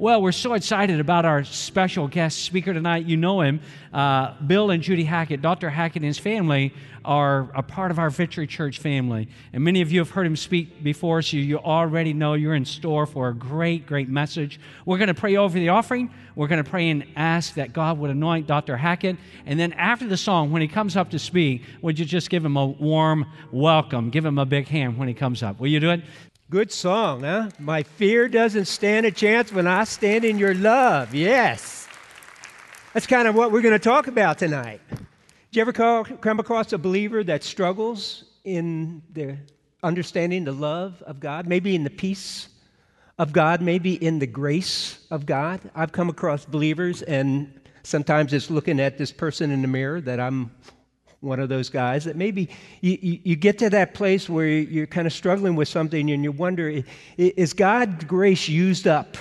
Well, 0.00 0.22
we're 0.22 0.30
so 0.30 0.54
excited 0.54 1.00
about 1.00 1.24
our 1.24 1.42
special 1.42 2.06
guest 2.06 2.44
speaker 2.44 2.72
tonight. 2.72 3.06
You 3.06 3.16
know 3.16 3.40
him, 3.40 3.58
uh, 3.92 4.34
Bill 4.34 4.70
and 4.70 4.80
Judy 4.80 5.02
Hackett. 5.02 5.42
Dr. 5.42 5.70
Hackett 5.70 6.02
and 6.02 6.04
his 6.04 6.20
family 6.20 6.72
are 7.04 7.48
a 7.52 7.64
part 7.64 7.90
of 7.90 7.98
our 7.98 8.08
Victory 8.08 8.46
Church 8.46 8.78
family. 8.78 9.28
And 9.52 9.64
many 9.64 9.80
of 9.80 9.90
you 9.90 9.98
have 9.98 10.10
heard 10.10 10.24
him 10.24 10.36
speak 10.36 10.84
before, 10.84 11.20
so 11.22 11.36
you 11.36 11.58
already 11.58 12.12
know 12.12 12.34
you're 12.34 12.54
in 12.54 12.64
store 12.64 13.06
for 13.06 13.28
a 13.28 13.34
great, 13.34 13.86
great 13.86 14.08
message. 14.08 14.60
We're 14.86 14.98
going 14.98 15.08
to 15.08 15.14
pray 15.14 15.36
over 15.36 15.58
the 15.58 15.70
offering. 15.70 16.10
We're 16.36 16.46
going 16.46 16.62
to 16.62 16.70
pray 16.70 16.90
and 16.90 17.04
ask 17.16 17.54
that 17.54 17.72
God 17.72 17.98
would 17.98 18.10
anoint 18.10 18.46
Dr. 18.46 18.76
Hackett. 18.76 19.16
And 19.46 19.58
then 19.58 19.72
after 19.72 20.06
the 20.06 20.16
song, 20.16 20.52
when 20.52 20.62
he 20.62 20.68
comes 20.68 20.96
up 20.96 21.10
to 21.10 21.18
speak, 21.18 21.64
would 21.82 21.98
you 21.98 22.04
just 22.04 22.30
give 22.30 22.44
him 22.44 22.56
a 22.56 22.66
warm 22.66 23.26
welcome? 23.50 24.10
Give 24.10 24.24
him 24.24 24.38
a 24.38 24.46
big 24.46 24.68
hand 24.68 24.96
when 24.96 25.08
he 25.08 25.14
comes 25.14 25.42
up. 25.42 25.58
Will 25.58 25.68
you 25.68 25.80
do 25.80 25.90
it? 25.90 26.02
Good 26.50 26.72
song, 26.72 27.24
huh? 27.24 27.50
My 27.58 27.82
fear 27.82 28.26
doesn't 28.26 28.64
stand 28.64 29.04
a 29.04 29.10
chance 29.10 29.52
when 29.52 29.66
I 29.66 29.84
stand 29.84 30.24
in 30.24 30.38
your 30.38 30.54
love. 30.54 31.14
Yes. 31.14 31.86
That's 32.94 33.06
kind 33.06 33.28
of 33.28 33.34
what 33.34 33.52
we're 33.52 33.60
going 33.60 33.74
to 33.74 33.78
talk 33.78 34.06
about 34.06 34.38
tonight. 34.38 34.80
Did 34.88 34.98
you 35.52 35.60
ever 35.60 35.74
call, 35.74 36.04
come 36.04 36.40
across 36.40 36.72
a 36.72 36.78
believer 36.78 37.22
that 37.22 37.44
struggles 37.44 38.24
in 38.44 39.02
the 39.12 39.36
understanding 39.82 40.44
the 40.44 40.52
love 40.52 41.02
of 41.02 41.20
God, 41.20 41.46
maybe 41.46 41.74
in 41.74 41.84
the 41.84 41.90
peace 41.90 42.48
of 43.18 43.30
God, 43.30 43.60
maybe 43.60 44.02
in 44.02 44.18
the 44.18 44.26
grace 44.26 45.04
of 45.10 45.26
God? 45.26 45.60
I've 45.74 45.92
come 45.92 46.08
across 46.08 46.46
believers, 46.46 47.02
and 47.02 47.60
sometimes 47.82 48.32
it's 48.32 48.50
looking 48.50 48.80
at 48.80 48.96
this 48.96 49.12
person 49.12 49.50
in 49.50 49.60
the 49.60 49.68
mirror 49.68 50.00
that 50.00 50.18
I'm 50.18 50.50
one 51.20 51.40
of 51.40 51.48
those 51.48 51.68
guys 51.68 52.04
that 52.04 52.16
maybe 52.16 52.48
you, 52.80 52.98
you, 53.00 53.20
you, 53.24 53.36
get 53.36 53.58
to 53.58 53.70
that 53.70 53.92
place 53.92 54.28
where 54.28 54.46
you're 54.46 54.86
kind 54.86 55.06
of 55.06 55.12
struggling 55.12 55.56
with 55.56 55.66
something 55.66 56.10
and 56.10 56.22
you 56.22 56.30
wonder 56.30 56.82
is 57.16 57.52
God's 57.52 58.04
grace 58.04 58.48
used 58.48 58.86
up? 58.86 59.16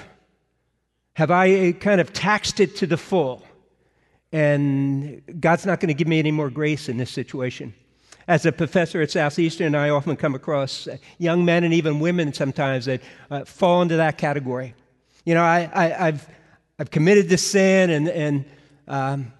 Have 1.14 1.32
I 1.32 1.72
kind 1.72 2.00
of 2.00 2.14
taxed 2.14 2.60
it 2.60 2.76
to 2.78 2.88
the 2.88 2.98
full? 2.98 3.44
And 4.32 5.22
God's 5.40 5.66
not 5.66 5.80
going 5.80 5.88
to 5.88 5.96
give 5.96 6.08
me 6.08 6.20
any 6.20 6.32
more 6.32 6.50
grace 6.50 6.90
in 6.90 6.98
this 6.98 7.10
situation. 7.10 7.74
As 8.28 8.46
a 8.46 8.52
professor 8.52 9.02
at 9.02 9.10
Southeastern, 9.10 9.74
I 9.74 9.90
often 9.90 10.18
come 10.18 10.36
across 10.36 10.88
young 11.18 11.46
men 11.46 11.64
and 11.64 11.74
even 11.74 12.00
women 12.00 12.34
sometimes 12.34 12.86
that 12.86 13.02
uh, 13.32 13.46
fall 13.46 13.82
into 13.82 13.96
that 13.96 14.18
category. 14.18 14.76
You 15.26 15.34
know, 15.34 15.44
I, 15.44 15.70
have 15.88 16.30
I've 16.78 16.92
committed 16.92 17.30
this 17.30 17.50
sin 17.50 17.90
and, 17.90 18.10
and 18.10 18.46
um, 18.88 19.34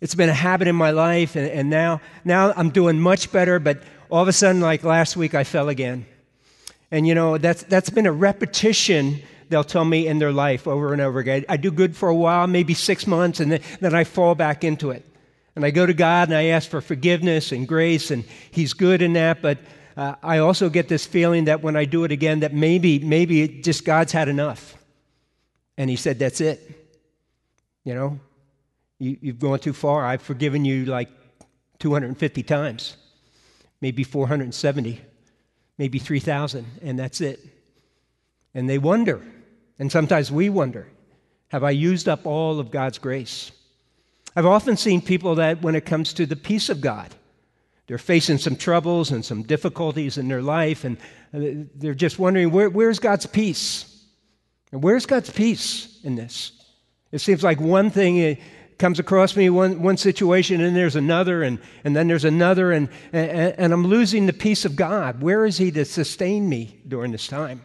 it's 0.00 0.14
been 0.14 0.28
a 0.28 0.34
habit 0.34 0.66
in 0.66 0.76
my 0.76 0.90
life, 0.90 1.36
and, 1.36 1.46
and 1.48 1.68
now, 1.68 2.00
now 2.24 2.52
I'm 2.56 2.70
doing 2.70 2.98
much 2.98 3.30
better, 3.30 3.58
but 3.58 3.82
all 4.08 4.22
of 4.22 4.28
a 4.28 4.32
sudden, 4.32 4.60
like 4.60 4.82
last 4.82 5.16
week, 5.16 5.34
I 5.34 5.44
fell 5.44 5.68
again. 5.68 6.06
And 6.90 7.06
you 7.06 7.14
know, 7.14 7.38
that's, 7.38 7.62
that's 7.64 7.90
been 7.90 8.06
a 8.06 8.12
repetition, 8.12 9.22
they'll 9.48 9.62
tell 9.62 9.84
me, 9.84 10.06
in 10.06 10.18
their 10.18 10.32
life 10.32 10.66
over 10.66 10.92
and 10.92 11.02
over 11.02 11.18
again. 11.18 11.44
I 11.48 11.56
do 11.56 11.70
good 11.70 11.94
for 11.96 12.08
a 12.08 12.14
while, 12.14 12.46
maybe 12.46 12.74
six 12.74 13.06
months, 13.06 13.40
and 13.40 13.52
then, 13.52 13.60
then 13.80 13.94
I 13.94 14.04
fall 14.04 14.34
back 14.34 14.64
into 14.64 14.90
it. 14.90 15.04
And 15.54 15.64
I 15.64 15.70
go 15.70 15.84
to 15.84 15.94
God 15.94 16.28
and 16.28 16.36
I 16.36 16.44
ask 16.46 16.70
for 16.70 16.80
forgiveness 16.80 17.52
and 17.52 17.68
grace, 17.68 18.10
and 18.10 18.24
He's 18.50 18.72
good 18.72 19.02
in 19.02 19.12
that, 19.12 19.42
but 19.42 19.58
uh, 19.96 20.14
I 20.22 20.38
also 20.38 20.70
get 20.70 20.88
this 20.88 21.04
feeling 21.04 21.44
that 21.44 21.62
when 21.62 21.76
I 21.76 21.84
do 21.84 22.04
it 22.04 22.12
again, 22.12 22.40
that 22.40 22.54
maybe, 22.54 22.98
maybe 23.00 23.46
just 23.48 23.84
God's 23.84 24.12
had 24.12 24.28
enough. 24.28 24.76
And 25.76 25.90
He 25.90 25.96
said, 25.96 26.18
That's 26.18 26.40
it. 26.40 26.60
You 27.84 27.94
know, 27.94 28.20
you, 29.00 29.16
you've 29.20 29.40
gone 29.40 29.58
too 29.58 29.72
far. 29.72 30.04
I've 30.04 30.22
forgiven 30.22 30.64
you 30.64 30.84
like 30.84 31.08
250 31.80 32.42
times, 32.44 32.96
maybe 33.80 34.04
470, 34.04 35.00
maybe 35.78 35.98
3,000, 35.98 36.66
and 36.82 36.98
that's 36.98 37.20
it. 37.20 37.40
And 38.54 38.68
they 38.68 38.78
wonder, 38.78 39.22
and 39.78 39.90
sometimes 39.90 40.30
we 40.30 40.50
wonder, 40.50 40.86
have 41.48 41.64
I 41.64 41.70
used 41.70 42.08
up 42.08 42.26
all 42.26 42.60
of 42.60 42.70
God's 42.70 42.98
grace? 42.98 43.50
I've 44.36 44.46
often 44.46 44.76
seen 44.76 45.00
people 45.00 45.36
that 45.36 45.62
when 45.62 45.74
it 45.74 45.84
comes 45.84 46.12
to 46.14 46.26
the 46.26 46.36
peace 46.36 46.68
of 46.68 46.80
God, 46.80 47.12
they're 47.86 47.98
facing 47.98 48.38
some 48.38 48.54
troubles 48.54 49.10
and 49.10 49.24
some 49.24 49.42
difficulties 49.42 50.18
in 50.18 50.28
their 50.28 50.42
life, 50.42 50.84
and 50.84 50.96
uh, 51.34 51.66
they're 51.74 51.94
just 51.94 52.18
wondering, 52.18 52.50
where, 52.52 52.70
where's 52.70 53.00
God's 53.00 53.26
peace? 53.26 54.04
And 54.70 54.82
where's 54.82 55.06
God's 55.06 55.30
peace 55.30 55.98
in 56.04 56.14
this? 56.14 56.52
It 57.10 57.20
seems 57.20 57.42
like 57.42 57.60
one 57.60 57.90
thing 57.90 58.18
comes 58.80 58.98
across 58.98 59.36
me 59.36 59.50
one, 59.50 59.82
one 59.82 59.96
situation 59.96 60.60
and 60.60 60.74
there's 60.74 60.96
another 60.96 61.42
and, 61.42 61.60
and 61.84 61.94
then 61.94 62.08
there's 62.08 62.24
another 62.24 62.72
and, 62.72 62.88
and, 63.12 63.54
and 63.58 63.72
I'm 63.72 63.86
losing 63.86 64.26
the 64.26 64.32
peace 64.32 64.64
of 64.64 64.74
God. 64.74 65.20
Where 65.20 65.44
is 65.46 65.58
He 65.58 65.70
to 65.72 65.84
sustain 65.84 66.48
me 66.48 66.80
during 66.88 67.12
this 67.12 67.28
time? 67.28 67.64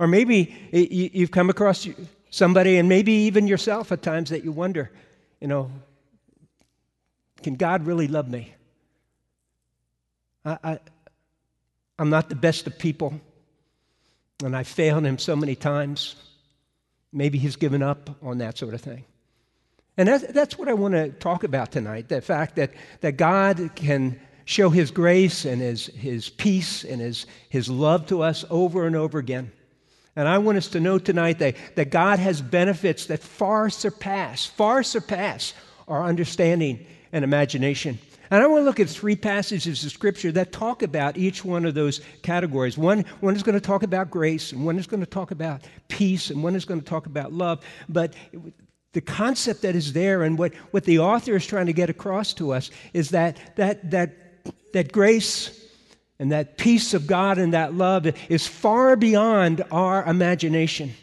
Or 0.00 0.06
maybe 0.06 0.56
you've 0.72 1.30
come 1.30 1.50
across 1.50 1.86
somebody 2.30 2.78
and 2.78 2.88
maybe 2.88 3.12
even 3.12 3.46
yourself 3.46 3.92
at 3.92 4.02
times 4.02 4.30
that 4.30 4.44
you 4.44 4.50
wonder, 4.50 4.90
you 5.40 5.46
know, 5.46 5.70
can 7.42 7.54
God 7.54 7.86
really 7.86 8.08
love 8.08 8.28
me? 8.28 8.54
I, 10.44 10.58
I, 10.64 10.78
I'm 11.98 12.10
not 12.10 12.30
the 12.30 12.34
best 12.34 12.66
of 12.66 12.78
people 12.78 13.20
and 14.42 14.56
I 14.56 14.62
failed 14.62 15.04
Him 15.04 15.18
so 15.18 15.36
many 15.36 15.54
times. 15.54 16.16
Maybe 17.12 17.38
He's 17.38 17.56
given 17.56 17.82
up 17.82 18.08
on 18.22 18.38
that 18.38 18.56
sort 18.56 18.72
of 18.72 18.80
thing. 18.80 19.04
And 19.98 20.08
that's, 20.08 20.24
that's 20.28 20.56
what 20.56 20.68
I 20.68 20.74
want 20.74 20.94
to 20.94 21.10
talk 21.10 21.42
about 21.42 21.72
tonight 21.72 22.08
the 22.08 22.20
fact 22.20 22.56
that, 22.56 22.70
that 23.00 23.16
God 23.16 23.70
can 23.74 24.18
show 24.44 24.70
His 24.70 24.92
grace 24.92 25.44
and 25.44 25.60
His, 25.60 25.86
his 25.86 26.30
peace 26.30 26.84
and 26.84 27.00
his, 27.00 27.26
his 27.50 27.68
love 27.68 28.06
to 28.06 28.22
us 28.22 28.44
over 28.48 28.86
and 28.86 28.94
over 28.94 29.18
again. 29.18 29.50
And 30.14 30.26
I 30.26 30.38
want 30.38 30.56
us 30.56 30.68
to 30.68 30.80
know 30.80 30.98
tonight 30.98 31.40
that, 31.40 31.56
that 31.74 31.90
God 31.90 32.20
has 32.20 32.40
benefits 32.40 33.06
that 33.06 33.22
far 33.22 33.70
surpass, 33.70 34.46
far 34.46 34.82
surpass 34.82 35.52
our 35.86 36.04
understanding 36.04 36.86
and 37.12 37.24
imagination. 37.24 37.98
And 38.30 38.42
I 38.42 38.46
want 38.46 38.60
to 38.60 38.64
look 38.64 38.80
at 38.80 38.88
three 38.88 39.16
passages 39.16 39.84
of 39.84 39.90
Scripture 39.90 40.30
that 40.32 40.52
talk 40.52 40.82
about 40.82 41.16
each 41.16 41.44
one 41.44 41.64
of 41.64 41.74
those 41.74 42.00
categories. 42.22 42.76
One, 42.76 43.04
one 43.20 43.34
is 43.34 43.42
going 43.42 43.54
to 43.54 43.60
talk 43.60 43.82
about 43.82 44.10
grace, 44.10 44.52
and 44.52 44.66
one 44.66 44.78
is 44.78 44.86
going 44.86 45.00
to 45.00 45.06
talk 45.06 45.30
about 45.30 45.62
peace, 45.88 46.30
and 46.30 46.42
one 46.42 46.54
is 46.54 46.64
going 46.64 46.80
to 46.80 46.86
talk 46.86 47.06
about 47.06 47.32
love. 47.32 47.64
But 47.88 48.14
the 48.92 49.00
concept 49.00 49.62
that 49.62 49.76
is 49.76 49.92
there 49.92 50.22
and 50.22 50.38
what, 50.38 50.54
what 50.70 50.84
the 50.84 50.98
author 50.98 51.36
is 51.36 51.46
trying 51.46 51.66
to 51.66 51.72
get 51.72 51.90
across 51.90 52.32
to 52.34 52.52
us 52.52 52.70
is 52.92 53.10
that, 53.10 53.36
that, 53.56 53.90
that, 53.90 54.14
that 54.72 54.92
grace 54.92 55.66
and 56.18 56.32
that 56.32 56.56
peace 56.56 56.94
of 56.94 57.06
God 57.06 57.38
and 57.38 57.54
that 57.54 57.74
love 57.74 58.06
is 58.28 58.46
far 58.46 58.96
beyond 58.96 59.62
our 59.70 60.04
imagination. 60.04 60.94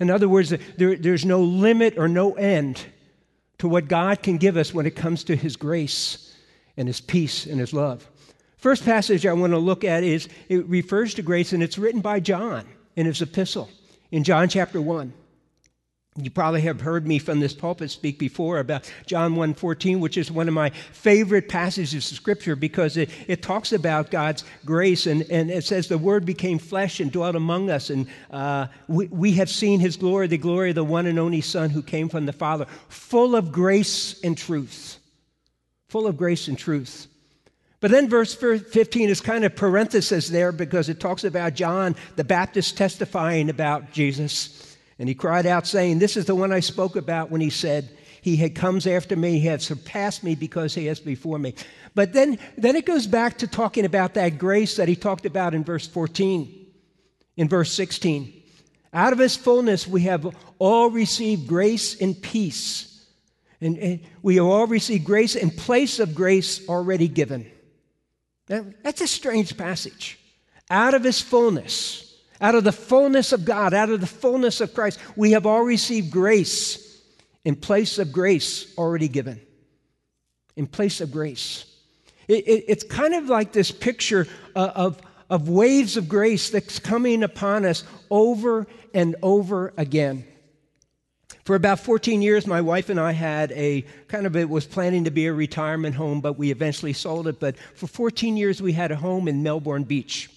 In 0.00 0.10
other 0.10 0.28
words, 0.28 0.52
there, 0.76 0.96
there's 0.96 1.24
no 1.24 1.40
limit 1.42 1.98
or 1.98 2.08
no 2.08 2.34
end 2.34 2.84
to 3.58 3.68
what 3.68 3.88
God 3.88 4.22
can 4.22 4.38
give 4.38 4.56
us 4.56 4.74
when 4.74 4.86
it 4.86 4.96
comes 4.96 5.24
to 5.24 5.36
His 5.36 5.56
grace 5.56 6.34
and 6.76 6.88
His 6.88 7.00
peace 7.00 7.46
and 7.46 7.60
His 7.60 7.72
love. 7.72 8.08
First 8.56 8.84
passage 8.84 9.24
I 9.24 9.32
want 9.32 9.52
to 9.52 9.58
look 9.58 9.84
at 9.84 10.02
is 10.02 10.28
it 10.48 10.66
refers 10.66 11.14
to 11.14 11.22
grace, 11.22 11.52
and 11.52 11.62
it's 11.62 11.78
written 11.78 12.00
by 12.00 12.20
John 12.20 12.66
in 12.96 13.06
his 13.06 13.22
epistle 13.22 13.70
in 14.10 14.24
John 14.24 14.48
chapter 14.48 14.82
1. 14.82 15.12
You 16.22 16.30
probably 16.30 16.60
have 16.62 16.80
heard 16.80 17.06
me 17.06 17.18
from 17.18 17.40
this 17.40 17.54
pulpit 17.54 17.90
speak 17.90 18.18
before 18.18 18.58
about 18.58 18.90
John 19.06 19.34
1:14, 19.34 20.00
which 20.00 20.16
is 20.16 20.30
one 20.30 20.48
of 20.48 20.54
my 20.54 20.70
favorite 20.70 21.48
passages 21.48 22.10
of 22.10 22.16
scripture 22.16 22.56
because 22.56 22.96
it, 22.96 23.10
it 23.26 23.42
talks 23.42 23.72
about 23.72 24.10
God's 24.10 24.44
grace 24.64 25.06
and, 25.06 25.22
and 25.30 25.50
it 25.50 25.64
says 25.64 25.88
the 25.88 25.98
word 25.98 26.24
became 26.26 26.58
flesh 26.58 27.00
and 27.00 27.10
dwelt 27.10 27.36
among 27.36 27.70
us 27.70 27.90
and 27.90 28.06
uh, 28.30 28.66
we, 28.88 29.06
we 29.06 29.32
have 29.32 29.50
seen 29.50 29.80
his 29.80 29.96
glory, 29.96 30.26
the 30.26 30.38
glory 30.38 30.70
of 30.70 30.74
the 30.74 30.84
one 30.84 31.06
and 31.06 31.18
only 31.18 31.40
Son 31.40 31.70
who 31.70 31.82
came 31.82 32.08
from 32.08 32.26
the 32.26 32.32
Father, 32.32 32.66
full 32.88 33.34
of 33.34 33.52
grace 33.52 34.20
and 34.22 34.36
truth. 34.36 34.98
Full 35.88 36.06
of 36.06 36.16
grace 36.16 36.48
and 36.48 36.58
truth. 36.58 37.08
But 37.80 37.90
then 37.90 38.08
verse 38.08 38.34
15 38.34 39.08
is 39.08 39.20
kind 39.22 39.44
of 39.44 39.56
parenthesis 39.56 40.28
there 40.28 40.52
because 40.52 40.88
it 40.90 41.00
talks 41.00 41.24
about 41.24 41.54
John 41.54 41.96
the 42.16 42.24
Baptist 42.24 42.76
testifying 42.76 43.48
about 43.48 43.90
Jesus. 43.90 44.59
And 45.00 45.08
he 45.08 45.14
cried 45.14 45.46
out, 45.46 45.66
saying, 45.66 45.98
This 45.98 46.18
is 46.18 46.26
the 46.26 46.34
one 46.34 46.52
I 46.52 46.60
spoke 46.60 46.94
about 46.94 47.30
when 47.30 47.40
he 47.40 47.48
said, 47.48 47.88
He 48.20 48.36
had 48.36 48.54
comes 48.54 48.86
after 48.86 49.16
me, 49.16 49.38
he 49.38 49.46
has 49.46 49.64
surpassed 49.64 50.22
me 50.22 50.34
because 50.34 50.74
he 50.74 50.88
is 50.88 51.00
before 51.00 51.38
me. 51.38 51.54
But 51.94 52.12
then, 52.12 52.38
then 52.58 52.76
it 52.76 52.84
goes 52.84 53.06
back 53.06 53.38
to 53.38 53.46
talking 53.46 53.86
about 53.86 54.12
that 54.14 54.36
grace 54.36 54.76
that 54.76 54.88
he 54.88 54.94
talked 54.94 55.24
about 55.24 55.54
in 55.54 55.64
verse 55.64 55.86
14, 55.88 56.66
in 57.38 57.48
verse 57.48 57.72
16. 57.72 58.42
Out 58.92 59.14
of 59.14 59.18
his 59.18 59.36
fullness, 59.36 59.88
we 59.88 60.02
have 60.02 60.36
all 60.58 60.90
received 60.90 61.48
grace 61.48 61.98
and 61.98 62.20
peace. 62.20 63.02
And, 63.62 63.78
and 63.78 64.00
we 64.20 64.36
have 64.36 64.44
all 64.44 64.66
received 64.66 65.06
grace 65.06 65.34
in 65.34 65.50
place 65.50 65.98
of 65.98 66.14
grace 66.14 66.68
already 66.68 67.08
given. 67.08 67.50
Now, 68.50 68.66
that's 68.82 69.00
a 69.00 69.06
strange 69.06 69.56
passage. 69.56 70.18
Out 70.68 70.92
of 70.92 71.04
his 71.04 71.22
fullness. 71.22 72.09
Out 72.40 72.54
of 72.54 72.64
the 72.64 72.72
fullness 72.72 73.32
of 73.32 73.44
God, 73.44 73.74
out 73.74 73.90
of 73.90 74.00
the 74.00 74.06
fullness 74.06 74.60
of 74.60 74.72
Christ, 74.72 74.98
we 75.14 75.32
have 75.32 75.44
all 75.46 75.62
received 75.62 76.10
grace 76.10 77.00
in 77.44 77.56
place 77.56 77.98
of 77.98 78.12
grace 78.12 78.76
already 78.78 79.08
given. 79.08 79.40
In 80.56 80.66
place 80.66 81.00
of 81.00 81.12
grace. 81.12 81.64
It, 82.28 82.46
it, 82.46 82.64
it's 82.68 82.84
kind 82.84 83.14
of 83.14 83.28
like 83.28 83.52
this 83.52 83.70
picture 83.70 84.26
uh, 84.54 84.72
of, 84.74 85.00
of 85.28 85.48
waves 85.48 85.96
of 85.96 86.08
grace 86.08 86.50
that's 86.50 86.78
coming 86.78 87.22
upon 87.22 87.64
us 87.64 87.84
over 88.10 88.66
and 88.94 89.16
over 89.22 89.72
again. 89.76 90.24
For 91.44 91.56
about 91.56 91.80
14 91.80 92.22
years, 92.22 92.46
my 92.46 92.60
wife 92.60 92.90
and 92.90 93.00
I 93.00 93.12
had 93.12 93.52
a 93.52 93.84
kind 94.08 94.26
of, 94.26 94.36
it 94.36 94.48
was 94.48 94.66
planning 94.66 95.04
to 95.04 95.10
be 95.10 95.26
a 95.26 95.32
retirement 95.32 95.94
home, 95.94 96.20
but 96.20 96.38
we 96.38 96.50
eventually 96.50 96.92
sold 96.92 97.26
it. 97.26 97.40
But 97.40 97.56
for 97.74 97.86
14 97.86 98.36
years, 98.36 98.62
we 98.62 98.72
had 98.72 98.92
a 98.92 98.96
home 98.96 99.26
in 99.26 99.42
Melbourne 99.42 99.84
Beach. 99.84 100.30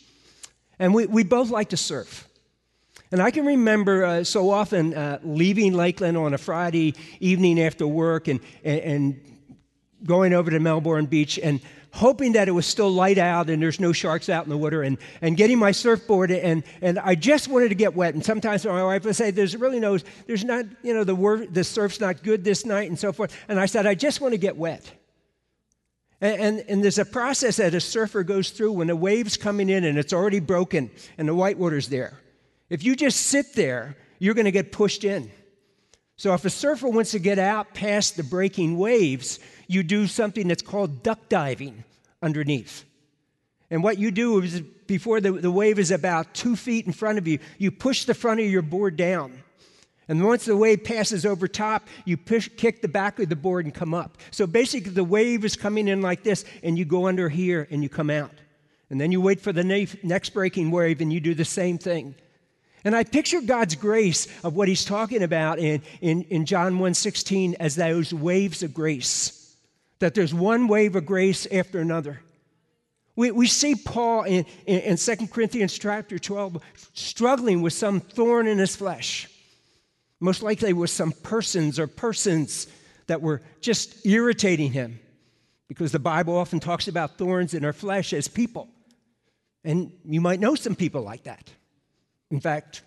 And 0.84 0.94
we, 0.94 1.06
we 1.06 1.24
both 1.24 1.50
like 1.50 1.70
to 1.70 1.78
surf. 1.78 2.28
And 3.10 3.22
I 3.22 3.32
can 3.32 3.46
remember 3.46 4.04
uh, 4.04 4.24
so 4.26 4.50
often 4.50 4.94
uh, 4.94 5.18
leaving 5.24 5.72
Lakeland 5.72 6.18
on 6.18 6.34
a 6.34 6.38
Friday 6.38 6.94
evening 7.22 7.62
after 7.62 7.88
work 7.88 8.28
and, 8.28 8.42
and, 8.66 8.82
and 8.82 9.40
going 10.04 10.34
over 10.34 10.52
to 10.52 10.60
Melbourne 10.60 11.06
Beach 11.06 11.40
and 11.42 11.62
hoping 11.94 12.34
that 12.34 12.50
it 12.50 12.52
was 12.52 12.66
still 12.66 12.92
light 12.92 13.18
out 13.18 13.50
and 13.50 13.64
there's 13.64 13.80
no 13.80 13.94
sharks 13.94 14.28
out 14.28 14.44
in 14.44 14.50
the 14.50 14.58
water 14.58 14.84
and, 14.84 14.98
and 15.22 15.38
getting 15.38 15.58
my 15.58 15.72
surfboard 15.72 16.32
and, 16.32 16.64
and 16.82 17.00
I 17.00 17.16
just 17.16 17.48
wanted 17.48 17.70
to 17.70 17.76
get 17.76 17.96
wet. 17.96 18.14
And 18.14 18.26
sometimes 18.26 18.66
my 18.66 18.84
wife 18.84 19.06
would 19.06 19.16
say, 19.16 19.32
there's 19.32 19.56
really 19.56 19.80
no, 19.80 19.98
there's 20.28 20.44
not, 20.44 20.66
you 20.82 20.94
know, 20.94 21.06
the, 21.06 21.16
word, 21.16 21.54
the 21.54 21.64
surf's 21.64 22.02
not 22.02 22.24
good 22.24 22.44
this 22.44 22.66
night 22.66 22.90
and 22.90 23.00
so 23.00 23.14
forth. 23.14 23.34
And 23.48 23.58
I 23.58 23.68
said, 23.68 23.88
I 23.88 23.96
just 23.96 24.20
want 24.20 24.34
to 24.34 24.38
get 24.38 24.58
wet. 24.58 24.92
And, 26.24 26.42
and, 26.42 26.66
and 26.70 26.84
there's 26.84 27.00
a 27.00 27.06
process 27.06 27.58
that 27.58 27.74
a 27.74 27.82
surfer 27.82 28.24
goes 28.24 28.52
through 28.52 28.72
when 28.72 28.88
the 28.88 28.96
wave's 28.96 29.36
coming 29.36 29.68
in 29.68 29.84
and 29.84 29.98
it's 29.98 30.14
already 30.14 30.40
broken 30.40 30.90
and 31.18 31.28
the 31.28 31.36
whitewater's 31.36 31.90
there. 31.90 32.18
If 32.70 32.82
you 32.82 32.96
just 32.96 33.28
sit 33.28 33.56
there, 33.56 33.98
you're 34.20 34.34
going 34.34 34.46
to 34.46 34.52
get 34.52 34.72
pushed 34.72 35.04
in. 35.04 35.30
So 36.16 36.34
if 36.34 36.46
a 36.46 36.50
surfer 36.50 36.88
wants 36.88 37.12
to 37.12 37.20
get 37.20 37.40
out 37.40 37.74
past 37.74 38.16
the 38.16 38.24
breaking 38.24 38.78
waves, 38.78 39.38
you 39.68 39.84
do 39.84 40.08
something 40.08 40.48
that's 40.48 40.62
called 40.62 41.04
duck 41.04 41.28
diving 41.28 41.84
underneath. 42.22 42.86
And 43.70 43.84
what 43.84 43.98
you 43.98 44.10
do 44.10 44.40
is 44.40 44.62
before 44.62 45.20
the, 45.20 45.34
the 45.34 45.52
wave 45.52 45.78
is 45.78 45.92
about 45.92 46.34
two 46.34 46.56
feet 46.56 46.86
in 46.86 46.94
front 46.94 47.18
of 47.18 47.28
you, 47.28 47.40
you 47.58 47.70
push 47.70 48.06
the 48.06 48.14
front 48.14 48.40
of 48.40 48.46
your 48.46 48.62
board 48.62 48.96
down. 48.96 49.44
And 50.08 50.24
once 50.24 50.46
the 50.46 50.58
wave 50.58 50.84
passes 50.84 51.26
over 51.26 51.48
top, 51.48 51.88
you 52.06 52.18
push, 52.18 52.50
kick 52.58 52.82
the 52.82 52.88
back 52.88 53.20
of 53.20 53.30
the 53.30 53.36
board 53.36 53.66
and 53.66 53.74
come 53.74 53.94
up. 53.94 54.18
So 54.32 54.46
basically, 54.46 54.92
the 54.92 55.04
wave 55.04 55.46
is 55.46 55.56
coming 55.56 55.88
in 55.88 56.02
like 56.02 56.24
this, 56.24 56.44
and 56.62 56.78
you 56.78 56.86
go 56.86 57.08
under 57.08 57.30
here 57.30 57.68
and 57.72 57.82
you 57.82 57.90
come 57.90 58.10
out. 58.10 58.32
And 58.90 59.00
then 59.00 59.12
you 59.12 59.22
wait 59.22 59.40
for 59.40 59.54
the 59.54 59.64
next 60.04 60.30
breaking 60.32 60.72
wave, 60.72 61.02
and 61.02 61.12
you 61.12 61.20
do 61.20 61.34
the 61.34 61.46
same 61.46 61.78
thing. 61.78 62.16
And 62.84 62.96
I 62.96 63.04
picture 63.06 63.40
God's 63.42 63.76
grace 63.76 64.28
of 64.44 64.56
what 64.56 64.68
he's 64.68 64.84
talking 64.84 65.24
about 65.24 65.58
in, 65.58 65.82
in, 66.02 66.24
in 66.24 66.46
John 66.46 66.80
1.16 66.80 67.56
as 67.60 67.76
those 67.76 68.14
waves 68.14 68.62
of 68.62 68.74
grace. 68.74 69.56
That 70.00 70.16
there's 70.16 70.34
one 70.34 70.68
wave 70.68 70.98
of 70.98 71.06
grace 71.06 71.48
after 71.50 71.80
another. 71.80 72.20
We, 73.16 73.32
we 73.32 73.48
see 73.48 73.76
Paul 73.76 74.24
in, 74.24 74.46
in, 74.66 74.80
in 74.80 74.98
2 74.98 75.28
Corinthians 75.28 75.78
chapter 75.78 76.20
12 76.20 76.62
struggling 76.94 77.62
with 77.62 77.74
some 77.74 78.02
thorn 78.02 78.48
in 78.48 78.58
his 78.58 78.76
flesh. 78.76 79.30
Most 80.24 80.42
likely 80.42 80.72
was 80.72 80.90
some 80.90 81.12
persons 81.12 81.78
or 81.78 81.86
persons 81.86 82.68
that 83.08 83.22
were 83.22 83.42
just 83.60 84.06
irritating 84.06 84.72
him 84.72 85.02
because 85.68 85.92
the 85.92 86.00
Bible 86.00 86.38
often 86.38 86.62
talks 86.62 86.88
about 86.88 87.18
thorns 87.18 87.54
in 87.54 87.66
our 87.66 87.74
flesh 87.74 88.14
as 88.14 88.30
people. 88.30 88.70
And 89.66 89.92
you 90.06 90.22
might 90.22 90.40
know 90.40 90.56
some 90.56 90.76
people 90.76 91.02
like 91.02 91.24
that. 91.24 91.52
In 92.32 92.40
fact, 92.40 92.84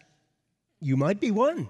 you 0.80 0.96
might 0.96 1.20
be 1.20 1.30
one, 1.30 1.68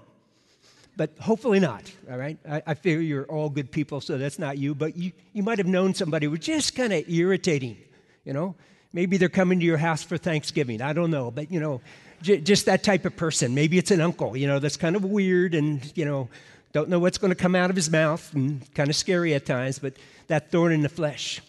but 0.95 1.17
hopefully 1.19 1.59
not, 1.59 1.83
all 2.09 2.17
right? 2.17 2.37
I, 2.49 2.63
I 2.67 2.73
figure 2.73 3.01
you're 3.01 3.25
all 3.25 3.49
good 3.49 3.69
people, 3.69 3.99
so 3.99 4.17
that's 4.17 4.39
not 4.39 4.57
you, 4.57 4.73
but 4.73 4.95
you, 4.95 5.11
you 5.33 5.43
might 5.43 5.57
have 5.57 5.67
known 5.67 5.93
somebody 5.93 6.27
who 6.27 6.31
was 6.31 6.39
just 6.39 6.77
kind 6.77 6.93
of 6.93 7.09
irritating, 7.09 7.75
you 8.23 8.31
know? 8.31 8.55
Maybe 8.93 9.17
they're 9.17 9.27
coming 9.27 9.59
to 9.59 9.65
your 9.65 9.77
house 9.77 10.01
for 10.01 10.17
Thanksgiving. 10.17 10.81
I 10.81 10.93
don't 10.93 11.11
know, 11.11 11.29
but 11.29 11.51
you 11.51 11.59
know, 11.59 11.81
j- 12.21 12.39
just 12.41 12.65
that 12.65 12.83
type 12.83 13.05
of 13.05 13.15
person. 13.15 13.53
Maybe 13.53 13.77
it's 13.77 13.91
an 13.91 14.01
uncle, 14.01 14.35
you 14.35 14.47
know, 14.47 14.59
that's 14.59 14.77
kind 14.77 14.95
of 14.95 15.03
weird 15.03 15.55
and, 15.55 15.91
you 15.95 16.05
know, 16.05 16.29
don't 16.73 16.89
know 16.89 16.99
what's 16.99 17.17
going 17.17 17.31
to 17.31 17.35
come 17.35 17.55
out 17.55 17.69
of 17.69 17.75
his 17.75 17.89
mouth 17.89 18.33
and 18.33 18.61
kind 18.73 18.89
of 18.89 18.95
scary 18.95 19.33
at 19.33 19.45
times, 19.45 19.79
but 19.79 19.93
that 20.27 20.51
thorn 20.51 20.71
in 20.71 20.81
the 20.81 20.89
flesh. 20.89 21.41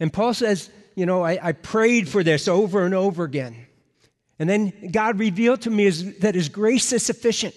And 0.00 0.12
Paul 0.12 0.34
says, 0.34 0.70
you 0.94 1.06
know, 1.06 1.22
I, 1.22 1.38
I 1.42 1.52
prayed 1.52 2.08
for 2.08 2.22
this 2.22 2.48
over 2.48 2.84
and 2.84 2.94
over 2.94 3.24
again. 3.24 3.66
And 4.38 4.48
then 4.48 4.90
God 4.90 5.18
revealed 5.18 5.62
to 5.62 5.70
me 5.70 5.86
is, 5.86 6.18
that 6.18 6.34
His 6.34 6.48
grace 6.48 6.92
is 6.92 7.04
sufficient. 7.04 7.54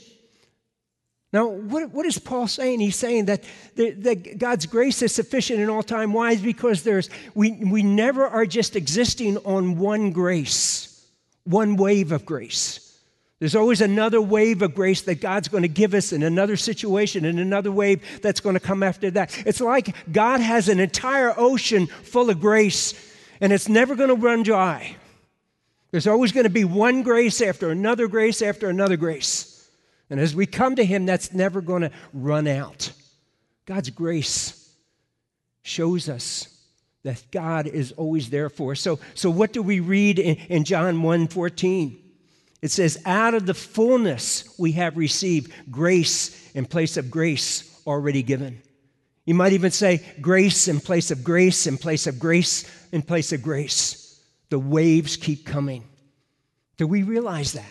Now, 1.33 1.47
what, 1.47 1.91
what 1.91 2.05
is 2.05 2.19
Paul 2.19 2.47
saying? 2.47 2.81
He's 2.81 2.97
saying 2.97 3.25
that, 3.25 3.43
the, 3.75 3.91
that 3.91 4.37
God's 4.37 4.65
grace 4.65 5.01
is 5.01 5.15
sufficient 5.15 5.61
in 5.61 5.69
all 5.69 5.83
time. 5.83 6.11
Why? 6.11 6.35
Because 6.35 6.83
there's, 6.83 7.09
we, 7.33 7.51
we 7.51 7.83
never 7.83 8.27
are 8.27 8.45
just 8.45 8.75
existing 8.75 9.37
on 9.37 9.77
one 9.77 10.11
grace, 10.11 10.90
one 11.51 11.75
wave 11.75 12.11
of 12.11 12.25
grace. 12.25 12.87
There's 13.39 13.55
always 13.55 13.81
another 13.81 14.21
wave 14.21 14.61
of 14.61 14.75
grace 14.75 15.01
that 15.01 15.19
God's 15.19 15.47
going 15.47 15.63
to 15.63 15.67
give 15.67 15.95
us 15.95 16.13
in 16.13 16.21
another 16.21 16.55
situation, 16.55 17.25
and 17.25 17.39
another 17.39 17.71
wave 17.71 18.03
that's 18.21 18.39
going 18.39 18.53
to 18.53 18.59
come 18.59 18.83
after 18.83 19.09
that. 19.11 19.35
It's 19.47 19.59
like 19.59 19.95
God 20.11 20.41
has 20.41 20.69
an 20.69 20.79
entire 20.79 21.33
ocean 21.35 21.87
full 21.87 22.29
of 22.29 22.39
grace, 22.39 22.93
and 23.41 23.51
it's 23.51 23.67
never 23.67 23.95
going 23.95 24.09
to 24.09 24.15
run 24.15 24.43
dry. 24.43 24.95
There's 25.89 26.05
always 26.05 26.31
going 26.31 26.43
to 26.43 26.51
be 26.51 26.63
one 26.63 27.01
grace 27.01 27.41
after 27.41 27.71
another 27.71 28.07
grace 28.07 28.43
after 28.43 28.69
another 28.69 28.95
grace. 28.95 29.67
And 30.11 30.19
as 30.19 30.35
we 30.35 30.45
come 30.45 30.75
to 30.75 30.85
Him, 30.85 31.07
that's 31.07 31.33
never 31.33 31.61
going 31.61 31.81
to 31.81 31.91
run 32.13 32.47
out. 32.47 32.91
God's 33.65 33.89
grace 33.89 34.69
shows 35.63 36.09
us 36.09 36.50
that 37.03 37.23
God 37.31 37.67
is 37.67 37.91
always 37.93 38.29
there 38.29 38.49
for. 38.49 38.75
So, 38.75 38.99
so 39.15 39.29
what 39.29 39.53
do 39.53 39.61
we 39.63 39.79
read 39.79 40.19
in, 40.19 40.35
in 40.49 40.63
John 40.63 41.01
1 41.01 41.27
14? 41.27 41.97
It 42.61 42.69
says, 42.69 43.01
Out 43.05 43.33
of 43.33 43.45
the 43.45 43.53
fullness 43.53 44.55
we 44.59 44.73
have 44.73 44.97
received 44.97 45.51
grace 45.71 46.51
in 46.53 46.65
place 46.65 46.97
of 46.97 47.09
grace 47.09 47.81
already 47.87 48.21
given. 48.21 48.61
You 49.25 49.33
might 49.33 49.53
even 49.53 49.71
say 49.71 50.05
grace 50.19 50.67
in 50.67 50.79
place 50.79 51.11
of 51.11 51.23
grace 51.23 51.67
in 51.67 51.77
place 51.77 52.07
of 52.07 52.19
grace 52.19 52.69
in 52.91 53.01
place 53.01 53.31
of 53.31 53.41
grace. 53.41 54.19
The 54.49 54.59
waves 54.59 55.15
keep 55.15 55.45
coming. 55.45 55.85
Do 56.77 56.87
we 56.87 57.03
realize 57.03 57.53
that? 57.53 57.65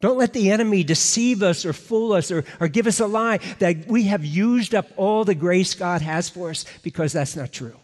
Don't 0.00 0.18
let 0.18 0.32
the 0.32 0.50
enemy 0.50 0.84
deceive 0.84 1.42
us 1.42 1.64
or 1.66 1.72
fool 1.72 2.12
us 2.12 2.30
or, 2.30 2.44
or 2.60 2.68
give 2.68 2.86
us 2.86 3.00
a 3.00 3.06
lie 3.06 3.38
that 3.58 3.88
we 3.88 4.04
have 4.04 4.24
used 4.24 4.74
up 4.74 4.86
all 4.96 5.24
the 5.24 5.34
grace 5.34 5.74
God 5.74 6.02
has 6.02 6.28
for 6.28 6.50
us 6.50 6.64
because 6.82 7.12
that's 7.12 7.34
not 7.34 7.52
true. 7.52 7.76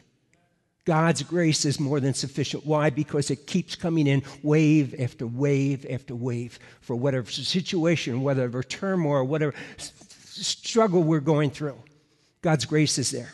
God's 0.84 1.22
grace 1.22 1.64
is 1.64 1.80
more 1.80 1.98
than 1.98 2.12
sufficient. 2.12 2.66
Why? 2.66 2.90
Because 2.90 3.30
it 3.30 3.46
keeps 3.46 3.74
coming 3.74 4.06
in 4.06 4.22
wave 4.42 4.94
after 5.00 5.26
wave 5.26 5.86
after 5.88 6.14
wave 6.14 6.58
for 6.82 6.94
whatever 6.94 7.30
situation, 7.30 8.22
whatever 8.22 8.62
turmoil, 8.62 9.26
whatever 9.26 9.54
struggle 9.78 11.02
we're 11.02 11.20
going 11.20 11.50
through. 11.50 11.78
God's 12.42 12.66
grace 12.66 12.98
is 12.98 13.10
there. 13.10 13.32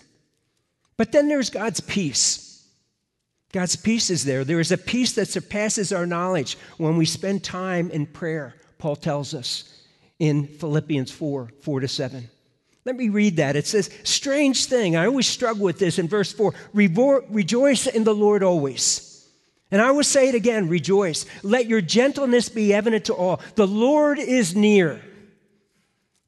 But 0.97 1.11
then 1.11 1.29
there's 1.29 1.51
God's 1.51 1.81
peace. 1.81 2.65
God's 3.53 3.75
peace 3.75 4.11
is 4.11 4.25
there. 4.25 4.45
There 4.45 4.61
is 4.61 4.71
a 4.71 4.79
peace 4.79 5.15
that 5.15 5.27
surpasses 5.27 5.93
our 5.93 6.07
knowledge 6.07 6.57
when 6.77 6.97
we 6.97 7.05
spend 7.05 7.43
time 7.43 7.91
in 7.91 8.07
prayer, 8.07 8.55
Paul 8.79 8.95
tells 8.97 9.35
us 9.35 9.83
in 10.21 10.47
Philippians 10.47 11.11
4 11.11 11.51
4 11.61 11.81
to 11.81 11.89
7. 11.89 12.31
Let 12.85 12.97
me 12.97 13.09
read 13.09 13.37
that. 13.37 13.57
It 13.57 13.67
says, 13.67 13.91
Strange 14.05 14.65
thing, 14.67 14.97
I 14.97 15.07
always 15.07 15.27
struggle 15.27 15.65
with 15.65 15.79
this 15.79 15.99
in 15.99 16.09
verse 16.09 16.33
4 16.33 16.55
rejoice 16.73 17.87
in 17.87 18.05
the 18.05 18.15
Lord 18.15 18.43
always. 18.43 19.07
And 19.71 19.81
I 19.81 19.93
will 19.93 20.05
say 20.05 20.29
it 20.29 20.35
again 20.35 20.69
rejoice. 20.69 21.27
Let 21.43 21.67
your 21.67 21.81
gentleness 21.81 22.49
be 22.49 22.75
evident 22.75 23.05
to 23.07 23.15
all. 23.15 23.41
The 23.55 23.67
Lord 23.67 24.19
is 24.19 24.57
near. 24.57 25.01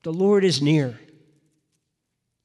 The 0.03 0.13
Lord 0.13 0.45
is 0.45 0.61
near. 0.61 0.99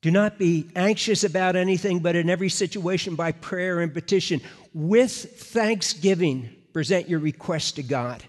Do 0.02 0.12
not 0.12 0.38
be 0.38 0.70
anxious 0.76 1.24
about 1.24 1.56
anything, 1.56 2.00
but 2.00 2.16
in 2.16 2.30
every 2.30 2.50
situation, 2.50 3.16
by 3.16 3.32
prayer 3.32 3.82
and 3.82 3.94
petition, 3.94 4.42
with 4.74 5.12
thanksgiving, 5.12 6.50
present 6.72 7.10
your 7.10 7.20
request 7.20 7.76
to 7.76 7.84
God. 7.84 8.24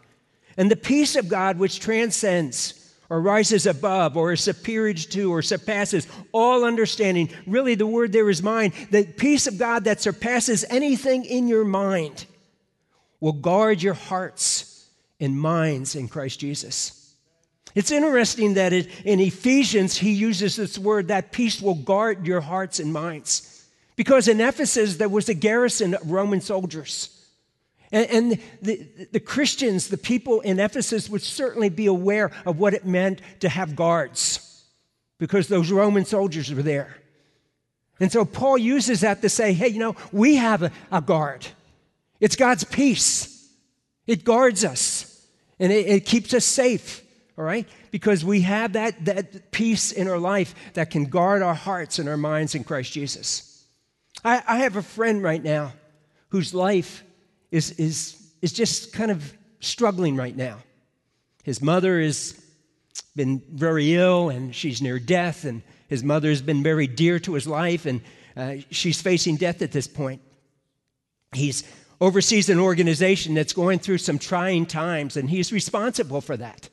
And 0.56 0.70
the 0.70 0.76
peace 0.76 1.14
of 1.14 1.28
God, 1.28 1.58
which 1.58 1.78
transcends 1.78 2.87
or 3.10 3.20
rises 3.20 3.66
above 3.66 4.16
or 4.16 4.32
is 4.32 4.40
superior 4.40 4.94
to 4.94 5.32
or 5.32 5.42
surpasses 5.42 6.06
all 6.32 6.64
understanding, 6.64 7.30
really 7.46 7.74
the 7.74 7.86
word 7.86 8.12
there 8.12 8.28
is 8.28 8.42
mind, 8.42 8.72
the 8.90 9.04
peace 9.04 9.46
of 9.46 9.58
God 9.58 9.84
that 9.84 10.00
surpasses 10.00 10.64
anything 10.68 11.24
in 11.24 11.48
your 11.48 11.64
mind, 11.64 12.26
will 13.20 13.32
guard 13.32 13.82
your 13.82 13.94
hearts 13.94 14.86
and 15.20 15.38
minds 15.38 15.94
in 15.94 16.08
Christ 16.08 16.38
Jesus. 16.40 17.14
It's 17.74 17.90
interesting 17.90 18.54
that 18.54 18.72
it, 18.72 18.88
in 19.04 19.20
Ephesians, 19.20 19.96
he 19.96 20.12
uses 20.12 20.56
this 20.56 20.78
word 20.78 21.08
that 21.08 21.32
peace 21.32 21.60
will 21.60 21.74
guard 21.74 22.26
your 22.26 22.40
hearts 22.40 22.80
and 22.80 22.92
minds. 22.92 23.66
Because 23.96 24.28
in 24.28 24.40
Ephesus, 24.40 24.96
there 24.96 25.08
was 25.08 25.28
a 25.28 25.34
garrison 25.34 25.94
of 25.94 26.10
Roman 26.10 26.40
soldiers. 26.40 27.17
And, 27.90 28.10
and 28.10 28.40
the, 28.62 28.88
the 29.12 29.20
Christians, 29.20 29.88
the 29.88 29.98
people 29.98 30.40
in 30.40 30.60
Ephesus, 30.60 31.08
would 31.08 31.22
certainly 31.22 31.68
be 31.68 31.86
aware 31.86 32.30
of 32.44 32.58
what 32.58 32.74
it 32.74 32.84
meant 32.84 33.20
to 33.40 33.48
have 33.48 33.76
guards 33.76 34.64
because 35.18 35.48
those 35.48 35.70
Roman 35.70 36.04
soldiers 36.04 36.52
were 36.52 36.62
there. 36.62 36.96
And 38.00 38.12
so 38.12 38.24
Paul 38.24 38.58
uses 38.58 39.00
that 39.00 39.22
to 39.22 39.28
say, 39.28 39.52
hey, 39.52 39.68
you 39.68 39.80
know, 39.80 39.96
we 40.12 40.36
have 40.36 40.62
a, 40.62 40.70
a 40.92 41.00
guard. 41.00 41.46
It's 42.20 42.36
God's 42.36 42.64
peace, 42.64 43.48
it 44.06 44.24
guards 44.24 44.64
us, 44.64 45.26
and 45.58 45.72
it, 45.72 45.86
it 45.86 46.06
keeps 46.06 46.34
us 46.34 46.44
safe 46.44 47.04
all 47.38 47.44
right? 47.44 47.68
Because 47.92 48.24
we 48.24 48.40
have 48.40 48.72
that, 48.72 49.04
that 49.04 49.52
peace 49.52 49.92
in 49.92 50.08
our 50.08 50.18
life 50.18 50.54
that 50.74 50.90
can 50.90 51.04
guard 51.04 51.40
our 51.40 51.54
hearts 51.54 52.00
and 52.00 52.08
our 52.08 52.16
minds 52.16 52.56
in 52.56 52.64
Christ 52.64 52.92
Jesus. 52.92 53.64
I, 54.24 54.42
I 54.46 54.58
have 54.58 54.74
a 54.74 54.82
friend 54.82 55.22
right 55.22 55.42
now 55.42 55.72
whose 56.30 56.52
life 56.52 57.04
is, 57.50 57.72
is, 57.72 58.32
is 58.42 58.52
just 58.52 58.92
kind 58.92 59.10
of 59.10 59.32
struggling 59.60 60.16
right 60.16 60.36
now. 60.36 60.58
His 61.44 61.62
mother 61.62 62.00
has 62.00 62.40
been 63.16 63.42
very 63.50 63.94
ill 63.94 64.28
and 64.28 64.54
she's 64.54 64.82
near 64.82 64.98
death, 64.98 65.44
and 65.44 65.62
his 65.88 66.04
mother 66.04 66.28
has 66.28 66.42
been 66.42 66.62
very 66.62 66.86
dear 66.86 67.18
to 67.20 67.34
his 67.34 67.46
life, 67.46 67.86
and 67.86 68.00
uh, 68.36 68.56
she's 68.70 69.00
facing 69.00 69.36
death 69.36 69.62
at 69.62 69.72
this 69.72 69.86
point. 69.86 70.20
He's 71.34 71.64
oversees 72.00 72.48
an 72.48 72.60
organization 72.60 73.34
that's 73.34 73.52
going 73.52 73.80
through 73.80 73.98
some 73.98 74.18
trying 74.18 74.66
times, 74.66 75.16
and 75.16 75.28
he's 75.28 75.52
responsible 75.52 76.20
for 76.20 76.36
that. 76.36 76.68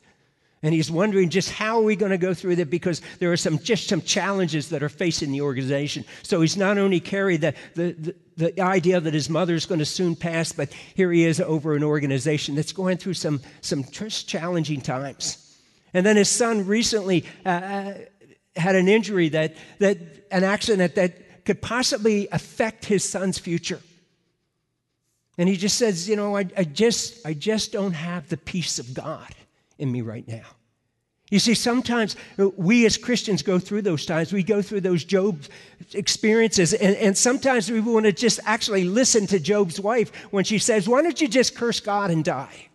And 0.65 0.73
he's 0.73 0.89
wondering 0.89 1.29
just 1.29 1.51
how 1.51 1.77
are 1.77 1.83
we 1.83 1.95
going 1.95 2.09
to 2.09 2.17
go 2.17 2.33
through 2.33 2.55
that 2.55 2.71
because 2.71 2.99
there 3.19 3.31
are 3.31 3.37
some 3.37 3.59
just 3.59 3.87
some 3.87 4.01
challenges 4.01 4.69
that 4.69 4.81
are 4.81 4.89
facing 4.89 5.31
the 5.31 5.41
organization. 5.41 6.03
So 6.23 6.41
he's 6.41 6.57
not 6.57 6.79
only 6.79 6.99
carried 6.99 7.41
the, 7.41 7.53
the, 7.75 7.91
the, 8.35 8.51
the 8.51 8.61
idea 8.61 8.99
that 8.99 9.13
his 9.13 9.29
mother 9.29 9.53
is 9.53 9.67
going 9.67 9.77
to 9.77 9.85
soon 9.85 10.15
pass, 10.15 10.51
but 10.51 10.73
here 10.95 11.11
he 11.11 11.23
is 11.23 11.39
over 11.39 11.75
an 11.75 11.83
organization 11.83 12.55
that's 12.55 12.71
going 12.71 12.97
through 12.97 13.13
some, 13.13 13.41
some 13.61 13.83
challenging 13.83 14.81
times. 14.81 15.55
And 15.93 16.03
then 16.03 16.17
his 16.17 16.29
son 16.29 16.65
recently 16.65 17.25
uh, 17.45 17.49
uh, 17.49 17.93
had 18.55 18.75
an 18.75 18.87
injury 18.87 19.29
that, 19.29 19.55
that 19.77 19.99
an 20.31 20.43
accident 20.43 20.95
that 20.95 21.45
could 21.45 21.61
possibly 21.61 22.27
affect 22.31 22.85
his 22.85 23.07
son's 23.07 23.37
future. 23.37 23.81
And 25.37 25.47
he 25.47 25.57
just 25.57 25.77
says, 25.77 26.09
you 26.09 26.15
know, 26.15 26.35
I, 26.35 26.49
I, 26.57 26.63
just, 26.63 27.23
I 27.23 27.35
just 27.35 27.71
don't 27.71 27.93
have 27.93 28.29
the 28.29 28.37
peace 28.37 28.79
of 28.79 28.95
God 28.95 29.31
in 29.77 29.91
me 29.91 30.01
right 30.01 30.27
now. 30.27 30.45
You 31.31 31.39
see, 31.39 31.55
sometimes 31.55 32.15
we 32.37 32.85
as 32.85 32.97
Christians 32.97 33.41
go 33.41 33.57
through 33.57 33.81
those 33.81 34.05
times. 34.05 34.31
We 34.31 34.43
go 34.43 34.61
through 34.61 34.81
those 34.81 35.03
Job 35.03 35.41
experiences, 35.93 36.73
and, 36.73 36.95
and 36.97 37.17
sometimes 37.17 37.69
we 37.69 37.79
want 37.79 38.05
to 38.05 38.11
just 38.11 38.39
actually 38.45 38.83
listen 38.83 39.25
to 39.27 39.39
Job's 39.39 39.79
wife 39.79 40.15
when 40.31 40.43
she 40.43 40.59
says, 40.59 40.87
Why 40.87 41.01
don't 41.01 41.19
you 41.19 41.27
just 41.27 41.55
curse 41.55 41.79
God 41.79 42.11
and 42.11 42.23
die? 42.23 42.67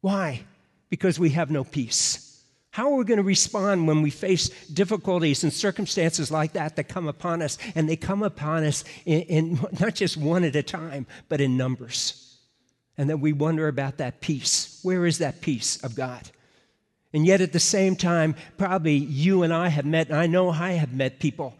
Why? 0.00 0.42
Because 0.90 1.18
we 1.18 1.30
have 1.30 1.50
no 1.50 1.62
peace. 1.62 2.42
How 2.70 2.90
are 2.90 2.96
we 2.96 3.04
going 3.04 3.18
to 3.18 3.22
respond 3.22 3.86
when 3.86 4.02
we 4.02 4.10
face 4.10 4.48
difficulties 4.48 5.44
and 5.44 5.52
circumstances 5.52 6.32
like 6.32 6.54
that 6.54 6.74
that 6.74 6.88
come 6.88 7.06
upon 7.06 7.40
us? 7.40 7.56
And 7.76 7.88
they 7.88 7.94
come 7.94 8.24
upon 8.24 8.64
us 8.64 8.82
in, 9.06 9.20
in 9.22 9.60
not 9.78 9.94
just 9.94 10.16
one 10.16 10.42
at 10.42 10.56
a 10.56 10.62
time, 10.64 11.06
but 11.28 11.40
in 11.40 11.56
numbers. 11.56 12.33
And 12.96 13.10
then 13.10 13.20
we 13.20 13.32
wonder 13.32 13.68
about 13.68 13.98
that 13.98 14.20
peace. 14.20 14.78
Where 14.82 15.06
is 15.06 15.18
that 15.18 15.40
peace 15.40 15.82
of 15.82 15.94
God? 15.94 16.30
And 17.12 17.26
yet, 17.26 17.40
at 17.40 17.52
the 17.52 17.60
same 17.60 17.94
time, 17.94 18.34
probably 18.56 18.94
you 18.94 19.44
and 19.44 19.52
I 19.52 19.68
have 19.68 19.86
met, 19.86 20.08
and 20.08 20.16
I 20.16 20.26
know 20.26 20.50
I 20.50 20.72
have 20.72 20.92
met 20.92 21.20
people 21.20 21.54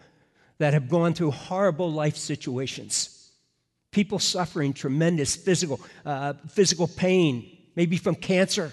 that 0.59 0.73
have 0.75 0.89
gone 0.89 1.15
through 1.15 1.31
horrible 1.31 1.91
life 1.91 2.17
situations. 2.17 3.31
People 3.93 4.19
suffering 4.19 4.73
tremendous 4.73 5.37
physical, 5.37 5.81
uh, 6.05 6.33
physical 6.49 6.89
pain, 6.89 7.57
maybe 7.77 7.97
from 7.97 8.17
cancer, 8.17 8.73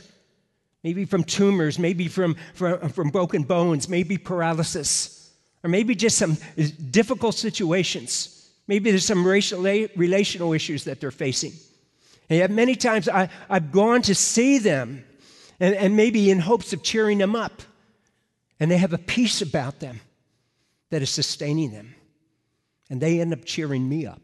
maybe 0.84 1.06
from 1.06 1.24
tumors, 1.24 1.78
maybe 1.78 2.08
from, 2.08 2.36
from, 2.56 2.90
from 2.90 3.10
broken 3.10 3.44
bones, 3.44 3.88
maybe 3.88 4.18
paralysis, 4.18 5.32
or 5.64 5.70
maybe 5.70 5.94
just 5.94 6.18
some 6.18 6.36
difficult 6.90 7.36
situations. 7.36 8.50
Maybe 8.68 8.90
there's 8.90 9.06
some 9.06 9.26
racial, 9.26 9.62
relational 9.62 10.54
issues 10.54 10.86
that 10.86 11.00
they're 11.00 11.12
facing. 11.12 11.54
And 12.32 12.38
yet, 12.38 12.50
many 12.50 12.76
times 12.76 13.10
I, 13.10 13.28
I've 13.50 13.74
gone 13.74 14.04
to 14.04 14.16
see 14.16 14.58
them, 14.58 15.04
and, 15.60 15.76
and 15.76 15.98
maybe 15.98 16.32
in 16.32 16.40
hopes 16.40 16.72
of 16.72 16.82
cheering 16.82 17.18
them 17.18 17.36
up, 17.36 17.62
and 18.58 18.72
they 18.72 18.78
have 18.78 18.94
a 18.94 18.98
peace 18.98 19.42
about 19.42 19.82
them 19.82 20.00
that 20.92 21.02
is 21.02 21.10
sustaining 21.10 21.72
them. 21.72 21.94
And 22.90 23.02
they 23.02 23.20
end 23.20 23.34
up 23.34 23.44
cheering 23.44 23.90
me 23.90 24.06
up. 24.06 24.22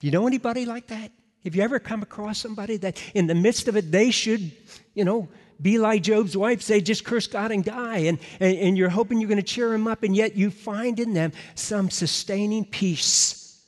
Do 0.00 0.06
you 0.06 0.10
know 0.10 0.26
anybody 0.26 0.66
like 0.66 0.88
that? 0.88 1.10
Have 1.44 1.56
you 1.56 1.62
ever 1.62 1.78
come 1.78 2.02
across 2.02 2.40
somebody 2.40 2.76
that 2.76 3.02
in 3.14 3.26
the 3.26 3.34
midst 3.34 3.68
of 3.68 3.76
it, 3.78 3.90
they 3.90 4.10
should, 4.10 4.52
you 4.92 5.06
know, 5.06 5.28
be 5.62 5.78
like 5.78 6.02
Job's 6.02 6.36
wife, 6.36 6.60
say, 6.60 6.82
just 6.82 7.06
curse 7.06 7.26
God 7.26 7.52
and 7.52 7.64
die. 7.64 8.00
And, 8.00 8.18
and, 8.38 8.58
and 8.58 8.76
you're 8.76 8.90
hoping 8.90 9.18
you're 9.18 9.30
going 9.30 9.40
to 9.40 9.42
cheer 9.42 9.72
him 9.72 9.88
up, 9.88 10.02
and 10.02 10.14
yet 10.14 10.36
you 10.36 10.50
find 10.50 11.00
in 11.00 11.14
them 11.14 11.32
some 11.54 11.88
sustaining 11.88 12.66
peace 12.66 13.64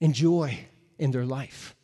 and 0.00 0.14
joy 0.14 0.60
in 0.98 1.10
their 1.10 1.26
life. 1.26 1.74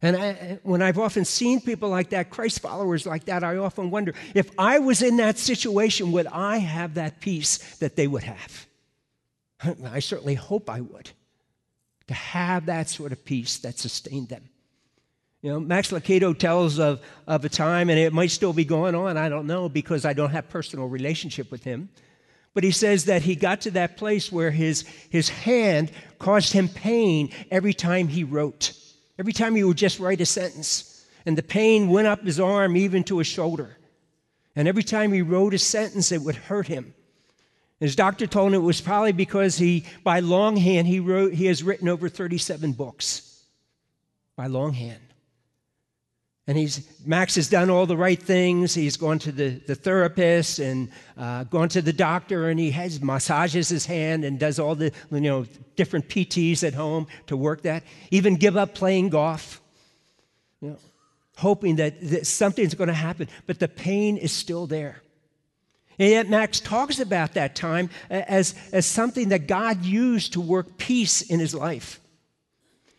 And 0.00 0.16
I, 0.16 0.60
when 0.62 0.80
I've 0.80 0.98
often 0.98 1.24
seen 1.24 1.60
people 1.60 1.88
like 1.88 2.10
that, 2.10 2.30
Christ 2.30 2.60
followers 2.60 3.04
like 3.04 3.24
that, 3.24 3.42
I 3.42 3.56
often 3.56 3.90
wonder 3.90 4.14
if 4.34 4.50
I 4.56 4.78
was 4.78 5.02
in 5.02 5.16
that 5.16 5.38
situation, 5.38 6.12
would 6.12 6.28
I 6.28 6.58
have 6.58 6.94
that 6.94 7.20
peace 7.20 7.58
that 7.78 7.96
they 7.96 8.06
would 8.06 8.22
have? 8.22 8.66
I 9.84 9.98
certainly 9.98 10.34
hope 10.34 10.70
I 10.70 10.80
would, 10.80 11.10
to 12.06 12.14
have 12.14 12.66
that 12.66 12.88
sort 12.88 13.10
of 13.10 13.24
peace 13.24 13.58
that 13.58 13.78
sustained 13.78 14.28
them. 14.28 14.48
You 15.42 15.52
know, 15.52 15.60
Max 15.60 15.90
Lucado 15.90 16.36
tells 16.36 16.78
of, 16.78 17.00
of 17.26 17.44
a 17.44 17.48
time, 17.48 17.90
and 17.90 17.98
it 17.98 18.12
might 18.12 18.30
still 18.30 18.52
be 18.52 18.64
going 18.64 18.94
on, 18.94 19.16
I 19.16 19.28
don't 19.28 19.46
know, 19.46 19.68
because 19.68 20.04
I 20.04 20.12
don't 20.12 20.30
have 20.30 20.48
personal 20.48 20.86
relationship 20.86 21.50
with 21.50 21.64
him. 21.64 21.88
But 22.54 22.64
he 22.64 22.72
says 22.72 23.04
that 23.04 23.22
he 23.22 23.36
got 23.36 23.60
to 23.62 23.70
that 23.72 23.96
place 23.96 24.32
where 24.32 24.50
his, 24.50 24.82
his 25.10 25.28
hand 25.28 25.92
caused 26.18 26.52
him 26.52 26.68
pain 26.68 27.30
every 27.52 27.72
time 27.72 28.08
he 28.08 28.24
wrote, 28.24 28.72
every 29.18 29.32
time 29.32 29.54
he 29.54 29.64
would 29.64 29.76
just 29.76 29.98
write 29.98 30.20
a 30.20 30.26
sentence. 30.26 31.06
And 31.26 31.36
the 31.36 31.42
pain 31.42 31.88
went 31.88 32.06
up 32.06 32.24
his 32.24 32.40
arm, 32.40 32.76
even 32.76 33.04
to 33.04 33.18
his 33.18 33.26
shoulder. 33.26 33.76
And 34.56 34.66
every 34.66 34.82
time 34.82 35.12
he 35.12 35.22
wrote 35.22 35.54
a 35.54 35.58
sentence, 35.58 36.10
it 36.10 36.22
would 36.22 36.36
hurt 36.36 36.66
him. 36.66 36.94
His 37.80 37.94
doctor 37.94 38.26
told 38.26 38.48
him 38.48 38.54
it 38.54 38.58
was 38.58 38.80
probably 38.80 39.12
because 39.12 39.58
he, 39.58 39.84
by 40.02 40.20
longhand, 40.20 40.88
he, 40.88 41.00
wrote, 41.00 41.32
he 41.32 41.46
has 41.46 41.62
written 41.62 41.88
over 41.88 42.08
37 42.08 42.72
books. 42.72 43.44
By 44.36 44.46
longhand. 44.46 45.07
And 46.48 46.56
he's, 46.56 46.88
Max 47.04 47.34
has 47.34 47.50
done 47.50 47.68
all 47.68 47.84
the 47.84 47.96
right 47.96 48.20
things. 48.20 48.72
He's 48.72 48.96
gone 48.96 49.18
to 49.18 49.30
the, 49.30 49.50
the 49.66 49.74
therapist 49.74 50.58
and 50.58 50.90
uh, 51.18 51.44
gone 51.44 51.68
to 51.68 51.82
the 51.82 51.92
doctor, 51.92 52.48
and 52.48 52.58
he 52.58 52.70
has 52.70 53.02
massages 53.02 53.68
his 53.68 53.84
hand 53.84 54.24
and 54.24 54.38
does 54.38 54.58
all 54.58 54.74
the 54.74 54.90
you 55.10 55.20
know 55.20 55.44
different 55.76 56.08
PTs 56.08 56.66
at 56.66 56.72
home 56.72 57.06
to 57.26 57.36
work 57.36 57.62
that. 57.62 57.82
Even 58.10 58.36
give 58.36 58.56
up 58.56 58.74
playing 58.74 59.10
golf, 59.10 59.60
you 60.62 60.70
know, 60.70 60.78
hoping 61.36 61.76
that, 61.76 62.00
that 62.00 62.26
something's 62.26 62.74
going 62.74 62.88
to 62.88 62.94
happen. 62.94 63.28
But 63.46 63.58
the 63.58 63.68
pain 63.68 64.16
is 64.16 64.32
still 64.32 64.66
there. 64.66 65.02
And 65.98 66.08
yet 66.08 66.30
Max 66.30 66.60
talks 66.60 66.98
about 66.98 67.34
that 67.34 67.56
time 67.56 67.90
as, 68.08 68.54
as 68.72 68.86
something 68.86 69.28
that 69.28 69.48
God 69.48 69.84
used 69.84 70.32
to 70.32 70.40
work 70.40 70.78
peace 70.78 71.20
in 71.20 71.40
his 71.40 71.54
life. 71.54 72.00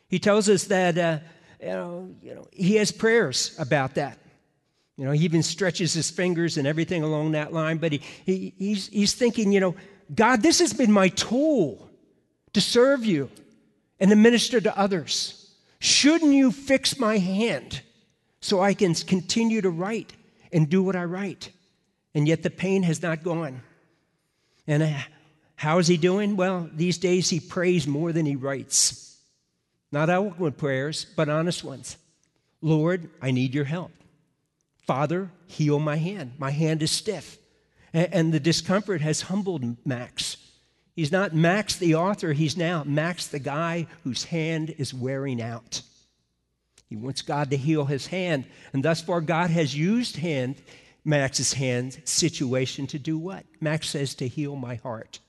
He 0.07 0.19
tells 0.19 0.47
us 0.49 0.65
that. 0.65 0.99
Uh, 0.99 1.19
you 1.59 1.67
know, 1.67 2.15
you 2.21 2.35
know, 2.35 2.47
he 2.51 2.75
has 2.75 2.91
prayers 2.91 3.55
about 3.59 3.95
that. 3.95 4.17
You 4.95 5.05
know, 5.05 5.11
he 5.11 5.23
even 5.23 5.43
stretches 5.43 5.93
his 5.93 6.09
fingers 6.09 6.57
and 6.57 6.67
everything 6.67 7.03
along 7.03 7.31
that 7.31 7.53
line, 7.53 7.77
but 7.77 7.91
he, 7.93 8.01
he, 8.25 8.53
he's, 8.57 8.87
he's 8.87 9.13
thinking, 9.13 9.51
you 9.51 9.59
know, 9.59 9.75
God, 10.13 10.41
this 10.41 10.59
has 10.59 10.73
been 10.73 10.91
my 10.91 11.09
tool 11.09 11.89
to 12.53 12.61
serve 12.61 13.05
you 13.05 13.29
and 13.99 14.09
to 14.09 14.15
minister 14.15 14.59
to 14.59 14.77
others. 14.77 15.51
Shouldn't 15.79 16.33
you 16.33 16.51
fix 16.51 16.99
my 16.99 17.17
hand 17.17 17.81
so 18.41 18.61
I 18.61 18.73
can 18.73 18.93
continue 18.93 19.61
to 19.61 19.69
write 19.69 20.13
and 20.51 20.69
do 20.69 20.83
what 20.83 20.95
I 20.95 21.05
write? 21.05 21.49
And 22.13 22.27
yet 22.27 22.43
the 22.43 22.49
pain 22.49 22.83
has 22.83 23.01
not 23.01 23.23
gone. 23.23 23.61
And 24.67 24.83
uh, 24.83 24.97
how 25.55 25.77
is 25.79 25.87
he 25.87 25.97
doing? 25.97 26.35
Well, 26.35 26.69
these 26.73 26.97
days 26.97 27.29
he 27.29 27.39
prays 27.39 27.87
more 27.87 28.11
than 28.11 28.25
he 28.25 28.35
writes. 28.35 29.08
Not 29.91 30.09
eloquent 30.09 30.57
prayers, 30.57 31.05
but 31.15 31.29
honest 31.29 31.63
ones. 31.63 31.97
Lord, 32.61 33.09
I 33.21 33.31
need 33.31 33.55
your 33.55 33.65
help. 33.65 33.91
Father, 34.85 35.31
heal 35.47 35.79
my 35.79 35.95
hand. 35.97 36.33
My 36.37 36.51
hand 36.51 36.83
is 36.83 36.91
stiff. 36.91 37.37
And 37.93 38.33
the 38.33 38.39
discomfort 38.39 39.01
has 39.01 39.21
humbled 39.21 39.77
Max. 39.85 40.37
He's 40.95 41.11
not 41.11 41.33
Max 41.33 41.75
the 41.75 41.95
author, 41.95 42.33
he's 42.33 42.57
now 42.57 42.83
Max 42.83 43.27
the 43.27 43.39
guy 43.39 43.87
whose 44.03 44.25
hand 44.25 44.75
is 44.77 44.93
wearing 44.93 45.41
out. 45.41 45.81
He 46.89 46.95
wants 46.95 47.21
God 47.21 47.51
to 47.51 47.57
heal 47.57 47.85
his 47.85 48.07
hand. 48.07 48.45
And 48.73 48.83
thus 48.83 49.01
far, 49.01 49.21
God 49.21 49.49
has 49.51 49.77
used 49.77 50.17
hand, 50.17 50.55
Max's 51.05 51.53
hand 51.53 52.01
situation 52.03 52.85
to 52.87 52.99
do 52.99 53.17
what? 53.17 53.45
Max 53.61 53.89
says 53.89 54.15
to 54.15 54.27
heal 54.27 54.55
my 54.55 54.75
heart. 54.75 55.19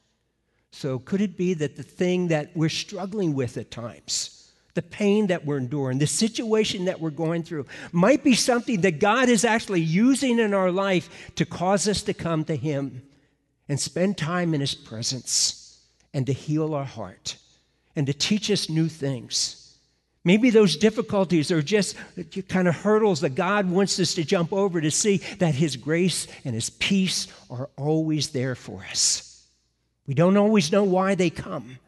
So 0.72 0.98
could 0.98 1.20
it 1.20 1.36
be 1.36 1.54
that 1.54 1.76
the 1.76 1.82
thing 1.82 2.28
that 2.28 2.50
we're 2.54 2.68
struggling 2.68 3.34
with 3.34 3.56
at 3.56 3.70
times, 3.70 4.39
the 4.74 4.82
pain 4.82 5.28
that 5.28 5.44
we're 5.44 5.58
enduring, 5.58 5.98
the 5.98 6.06
situation 6.06 6.84
that 6.86 7.00
we're 7.00 7.10
going 7.10 7.42
through, 7.42 7.66
might 7.92 8.22
be 8.22 8.34
something 8.34 8.80
that 8.82 9.00
God 9.00 9.28
is 9.28 9.44
actually 9.44 9.80
using 9.80 10.38
in 10.38 10.54
our 10.54 10.70
life 10.70 11.32
to 11.36 11.44
cause 11.44 11.88
us 11.88 12.02
to 12.02 12.14
come 12.14 12.44
to 12.44 12.56
Him 12.56 13.02
and 13.68 13.78
spend 13.78 14.16
time 14.16 14.54
in 14.54 14.60
His 14.60 14.74
presence 14.74 15.80
and 16.12 16.26
to 16.26 16.32
heal 16.32 16.74
our 16.74 16.84
heart 16.84 17.36
and 17.96 18.06
to 18.06 18.12
teach 18.12 18.50
us 18.50 18.68
new 18.68 18.88
things. 18.88 19.56
Maybe 20.22 20.50
those 20.50 20.76
difficulties 20.76 21.50
are 21.50 21.62
just 21.62 21.96
kind 22.48 22.68
of 22.68 22.76
hurdles 22.76 23.22
that 23.22 23.34
God 23.34 23.70
wants 23.70 23.98
us 23.98 24.14
to 24.14 24.24
jump 24.24 24.52
over 24.52 24.80
to 24.80 24.90
see 24.90 25.18
that 25.38 25.54
His 25.54 25.76
grace 25.76 26.26
and 26.44 26.54
His 26.54 26.70
peace 26.70 27.26
are 27.48 27.70
always 27.76 28.30
there 28.30 28.54
for 28.54 28.84
us. 28.90 29.46
We 30.06 30.14
don't 30.14 30.36
always 30.36 30.72
know 30.72 30.84
why 30.84 31.14
they 31.14 31.30
come. 31.30 31.78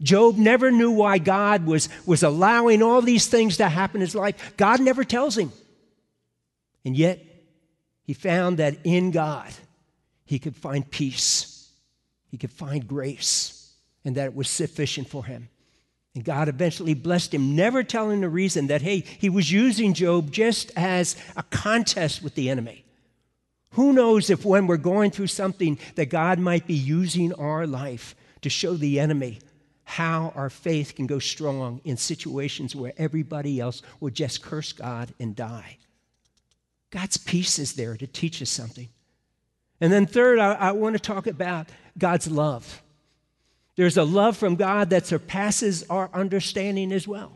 Job 0.00 0.36
never 0.36 0.70
knew 0.70 0.90
why 0.90 1.18
God 1.18 1.66
was, 1.66 1.88
was 2.06 2.22
allowing 2.22 2.82
all 2.82 3.02
these 3.02 3.26
things 3.26 3.56
to 3.56 3.68
happen 3.68 3.96
in 3.96 4.06
his 4.06 4.14
life. 4.14 4.56
God 4.56 4.80
never 4.80 5.02
tells 5.04 5.36
him. 5.36 5.52
And 6.84 6.96
yet, 6.96 7.24
he 8.04 8.14
found 8.14 8.58
that 8.58 8.78
in 8.84 9.10
God, 9.10 9.50
he 10.24 10.38
could 10.38 10.56
find 10.56 10.88
peace, 10.88 11.68
he 12.30 12.38
could 12.38 12.52
find 12.52 12.86
grace, 12.86 13.72
and 14.04 14.14
that 14.16 14.26
it 14.26 14.34
was 14.34 14.48
sufficient 14.48 15.08
for 15.08 15.24
him. 15.24 15.48
And 16.14 16.24
God 16.24 16.48
eventually 16.48 16.94
blessed 16.94 17.34
him, 17.34 17.54
never 17.54 17.82
telling 17.82 18.20
the 18.20 18.28
reason 18.28 18.68
that, 18.68 18.82
hey, 18.82 19.00
he 19.00 19.28
was 19.28 19.52
using 19.52 19.94
Job 19.94 20.30
just 20.30 20.72
as 20.76 21.16
a 21.36 21.42
contest 21.44 22.22
with 22.22 22.34
the 22.34 22.50
enemy. 22.50 22.84
Who 23.72 23.92
knows 23.92 24.30
if 24.30 24.44
when 24.44 24.66
we're 24.66 24.78
going 24.78 25.10
through 25.10 25.26
something 25.26 25.78
that 25.96 26.06
God 26.06 26.38
might 26.38 26.66
be 26.66 26.74
using 26.74 27.32
our 27.34 27.66
life 27.66 28.14
to 28.40 28.48
show 28.48 28.74
the 28.74 28.98
enemy 28.98 29.40
how 29.88 30.34
our 30.36 30.50
faith 30.50 30.94
can 30.94 31.06
go 31.06 31.18
strong 31.18 31.80
in 31.82 31.96
situations 31.96 32.76
where 32.76 32.92
everybody 32.98 33.58
else 33.58 33.80
will 34.00 34.10
just 34.10 34.42
curse 34.42 34.70
God 34.72 35.14
and 35.18 35.34
die. 35.34 35.78
God's 36.90 37.16
peace 37.16 37.58
is 37.58 37.72
there 37.72 37.96
to 37.96 38.06
teach 38.06 38.42
us 38.42 38.50
something. 38.50 38.90
And 39.80 39.90
then, 39.90 40.04
third, 40.04 40.38
I, 40.38 40.52
I 40.52 40.72
want 40.72 40.94
to 40.96 41.00
talk 41.00 41.26
about 41.26 41.68
God's 41.96 42.30
love. 42.30 42.82
There's 43.76 43.96
a 43.96 44.04
love 44.04 44.36
from 44.36 44.56
God 44.56 44.90
that 44.90 45.06
surpasses 45.06 45.84
our 45.88 46.10
understanding 46.12 46.92
as 46.92 47.08
well. 47.08 47.32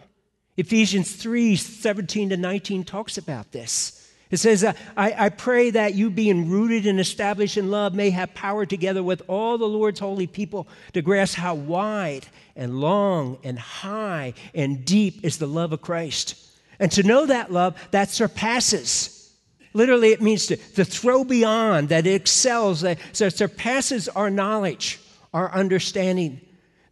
Ephesians 0.58 1.10
3 1.16 1.56
17 1.56 2.28
to 2.30 2.36
19 2.36 2.84
talks 2.84 3.16
about 3.16 3.50
this. 3.52 4.01
It 4.32 4.38
says, 4.38 4.64
I, 4.64 4.74
I 4.96 5.28
pray 5.28 5.70
that 5.70 5.94
you, 5.94 6.10
being 6.10 6.50
rooted 6.50 6.86
and 6.86 6.98
established 6.98 7.56
in 7.56 7.70
love, 7.70 7.94
may 7.94 8.10
have 8.10 8.34
power 8.34 8.66
together 8.66 9.02
with 9.02 9.22
all 9.28 9.58
the 9.58 9.68
Lord's 9.68 10.00
holy 10.00 10.26
people 10.26 10.66
to 10.94 11.02
grasp 11.02 11.36
how 11.36 11.54
wide 11.54 12.26
and 12.56 12.80
long 12.80 13.38
and 13.44 13.56
high 13.56 14.34
and 14.54 14.84
deep 14.84 15.24
is 15.24 15.38
the 15.38 15.46
love 15.46 15.72
of 15.72 15.82
Christ. 15.82 16.34
And 16.80 16.90
to 16.92 17.04
know 17.04 17.26
that 17.26 17.52
love 17.52 17.76
that 17.92 18.10
surpasses. 18.10 19.32
Literally, 19.74 20.12
it 20.12 20.20
means 20.20 20.46
to, 20.46 20.56
to 20.56 20.84
throw 20.84 21.22
beyond, 21.22 21.90
that 21.90 22.06
it 22.06 22.14
excels, 22.14 22.80
that 22.80 22.98
so 23.12 23.28
surpasses 23.28 24.08
our 24.08 24.30
knowledge 24.30 24.98
our 25.32 25.50
understanding, 25.52 26.40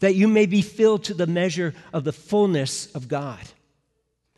that 0.01 0.15
you 0.15 0.27
may 0.27 0.47
be 0.47 0.63
filled 0.63 1.05
to 1.05 1.15
the 1.15 1.27
measure 1.27 1.75
of 1.93 2.05
the 2.05 2.13
fullness 2.13 2.87
of 2.95 3.09
God. 3.09 3.41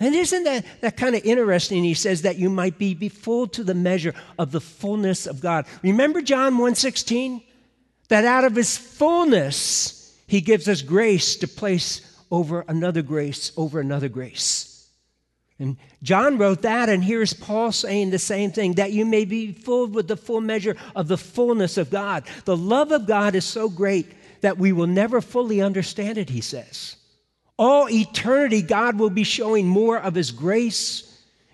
And 0.01 0.15
isn't 0.15 0.45
that, 0.45 0.65
that 0.81 0.97
kind 0.97 1.15
of 1.15 1.25
interesting? 1.25 1.85
He 1.85 1.95
says 1.95 2.23
that 2.23 2.37
you 2.37 2.51
might 2.51 2.77
be, 2.79 2.95
be 2.95 3.09
full 3.09 3.47
to 3.49 3.63
the 3.63 3.75
measure 3.75 4.15
of 4.39 4.51
the 4.51 4.61
fullness 4.61 5.27
of 5.27 5.41
God. 5.41 5.67
Remember 5.83 6.21
John 6.21 6.55
1:16? 6.59 7.43
That 8.09 8.25
out 8.25 8.45
of 8.45 8.57
his 8.57 8.77
fullness, 8.77 10.15
he 10.27 10.41
gives 10.41 10.69
us 10.69 10.83
grace 10.83 11.37
to 11.37 11.49
place 11.49 12.01
over 12.31 12.65
another 12.69 13.01
grace, 13.01 13.53
over 13.57 13.81
another 13.81 14.09
grace. 14.09 14.89
And 15.59 15.77
John 16.03 16.39
wrote 16.39 16.63
that, 16.63 16.89
and 16.89 17.05
here's 17.05 17.33
Paul 17.33 17.71
saying 17.71 18.11
the 18.11 18.19
same 18.19 18.51
thing 18.51 18.75
that 18.75 18.93
you 18.93 19.05
may 19.05 19.25
be 19.25 19.53
filled 19.53 19.95
with 19.95 20.09
the 20.09 20.17
full 20.17 20.41
measure 20.41 20.77
of 20.97 21.07
the 21.07 21.17
fullness 21.17 21.79
of 21.79 21.89
God. 21.89 22.25
The 22.45 22.57
love 22.57 22.91
of 22.91 23.07
God 23.07 23.35
is 23.37 23.45
so 23.45 23.69
great 23.69 24.13
that 24.41 24.59
we 24.59 24.73
will 24.73 24.89
never 24.89 25.21
fully 25.21 25.63
understand 25.63 26.19
it, 26.19 26.31
he 26.31 26.41
says. 26.41 26.97
All 27.59 27.89
eternity, 27.89 28.63
God 28.63 28.99
will 28.99 29.11
be 29.11 29.25
showing 29.25 29.67
more 29.67 29.99
of 29.99 30.15
his 30.15 30.31
grace 30.31 31.09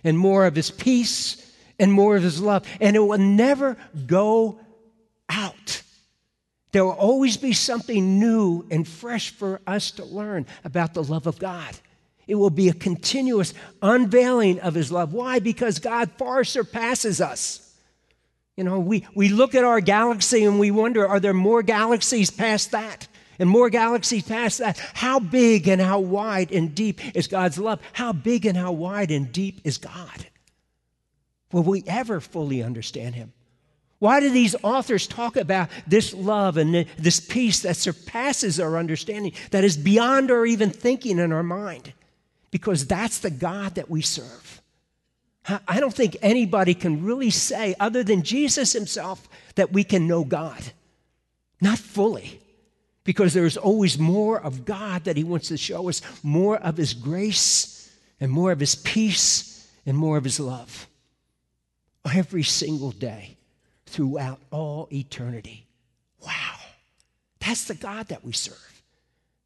and 0.05 0.17
more 0.19 0.47
of 0.47 0.55
his 0.55 0.71
peace 0.71 1.45
and 1.79 1.93
more 1.93 2.17
of 2.17 2.23
his 2.23 2.41
love, 2.41 2.67
and 2.81 2.97
it 2.97 3.01
will 3.01 3.19
never 3.19 3.77
go 4.07 4.59
out. 5.29 5.83
There 6.73 6.85
will 6.85 6.93
always 6.93 7.37
be 7.37 7.53
something 7.53 8.19
new 8.19 8.67
and 8.71 8.87
fresh 8.87 9.31
for 9.31 9.61
us 9.67 9.91
to 9.93 10.05
learn 10.05 10.47
about 10.65 10.95
the 10.95 11.03
love 11.03 11.27
of 11.27 11.39
God. 11.39 11.75
It 12.27 12.35
will 12.35 12.51
be 12.51 12.69
a 12.69 12.75
continuous 12.75 13.55
unveiling 13.81 14.61
of 14.61 14.75
His 14.75 14.93
love. 14.93 15.15
Why? 15.15 15.39
Because 15.39 15.79
God 15.79 16.11
far 16.19 16.45
surpasses 16.45 17.23
us. 17.23 17.65
You 18.55 18.65
know, 18.65 18.79
we, 18.81 19.07
we 19.15 19.31
look 19.31 19.55
at 19.55 19.65
our 19.65 19.81
galaxy 19.81 20.45
and 20.45 20.61
we 20.61 20.71
wonder 20.71 21.09
are 21.09 21.21
there 21.21 21.33
more 21.33 21.63
galaxies 21.63 22.31
past 22.31 22.73
that? 22.73 23.09
And 23.39 23.49
more 23.49 23.71
galaxies 23.71 24.25
past 24.25 24.59
that? 24.59 24.79
How 24.95 25.21
big 25.21 25.69
and 25.69 25.81
how 25.81 26.01
wide 26.01 26.51
and 26.51 26.75
deep 26.75 27.01
is 27.17 27.29
God's 27.29 27.59
love? 27.59 27.81
How 27.93 28.13
big 28.13 28.47
and 28.47 28.57
how 28.57 28.73
wide 28.73 29.11
and 29.11 29.31
deep 29.31 29.61
is 29.65 29.79
God? 29.79 30.27
Will 31.53 31.63
we 31.63 31.85
ever 31.87 32.21
fully 32.21 32.63
understand 32.63 33.15
Him? 33.15 33.33
Why 34.01 34.21
do 34.21 34.31
these 34.31 34.55
authors 34.63 35.07
talk 35.07 35.37
about 35.37 35.71
this 35.87 36.15
love 36.15 36.57
and 36.57 36.87
this 36.99 37.21
peace 37.21 37.61
that 37.61 37.77
surpasses 37.77 38.61
our 38.61 38.77
understanding, 38.77 39.33
that 39.51 39.65
is 39.65 39.77
beyond 39.77 40.31
our 40.31 40.47
even 40.47 40.71
thinking 40.71 41.19
in 41.19 41.33
our 41.33 41.43
mind? 41.43 41.93
because 42.51 42.87
that's 42.87 43.19
the 43.19 43.31
God 43.31 43.75
that 43.75 43.91
we 43.91 44.03
serve. 44.03 44.63
I 45.67 45.81
don't 45.81 45.95
think 45.95 46.17
anybody 46.21 46.75
can 46.75 47.05
really 47.05 47.31
say, 47.31 47.75
other 47.81 48.05
than 48.05 48.23
Jesus 48.23 48.75
himself, 48.75 49.29
that 49.55 49.73
we 49.73 49.83
can 49.83 50.07
know 50.07 50.23
God. 50.23 50.63
Not 51.61 51.79
fully, 51.79 52.38
because 53.09 53.33
there's 53.33 53.57
always 53.57 53.99
more 53.99 54.39
of 54.39 54.67
God 54.67 55.05
that 55.05 55.17
he 55.17 55.25
wants 55.25 55.49
to 55.49 55.57
show 55.57 55.89
us, 55.89 56.03
more 56.23 56.59
of 56.59 56.77
his 56.77 56.93
grace, 56.93 57.91
and 58.21 58.31
more 58.31 58.53
of 58.53 58.61
his 58.61 58.75
peace, 58.75 59.67
and 59.87 59.97
more 59.97 60.19
of 60.19 60.25
his 60.25 60.39
love. 60.39 60.87
Every 62.05 62.43
single 62.43 62.91
day, 62.91 63.39
throughout 63.87 64.41
all 64.51 64.89
eternity. 64.93 65.67
Wow. 66.21 66.57
That's 67.41 67.65
the 67.65 67.77
God 67.77 68.09
that 68.09 68.27
we 68.27 68.33
serve. 68.33 68.83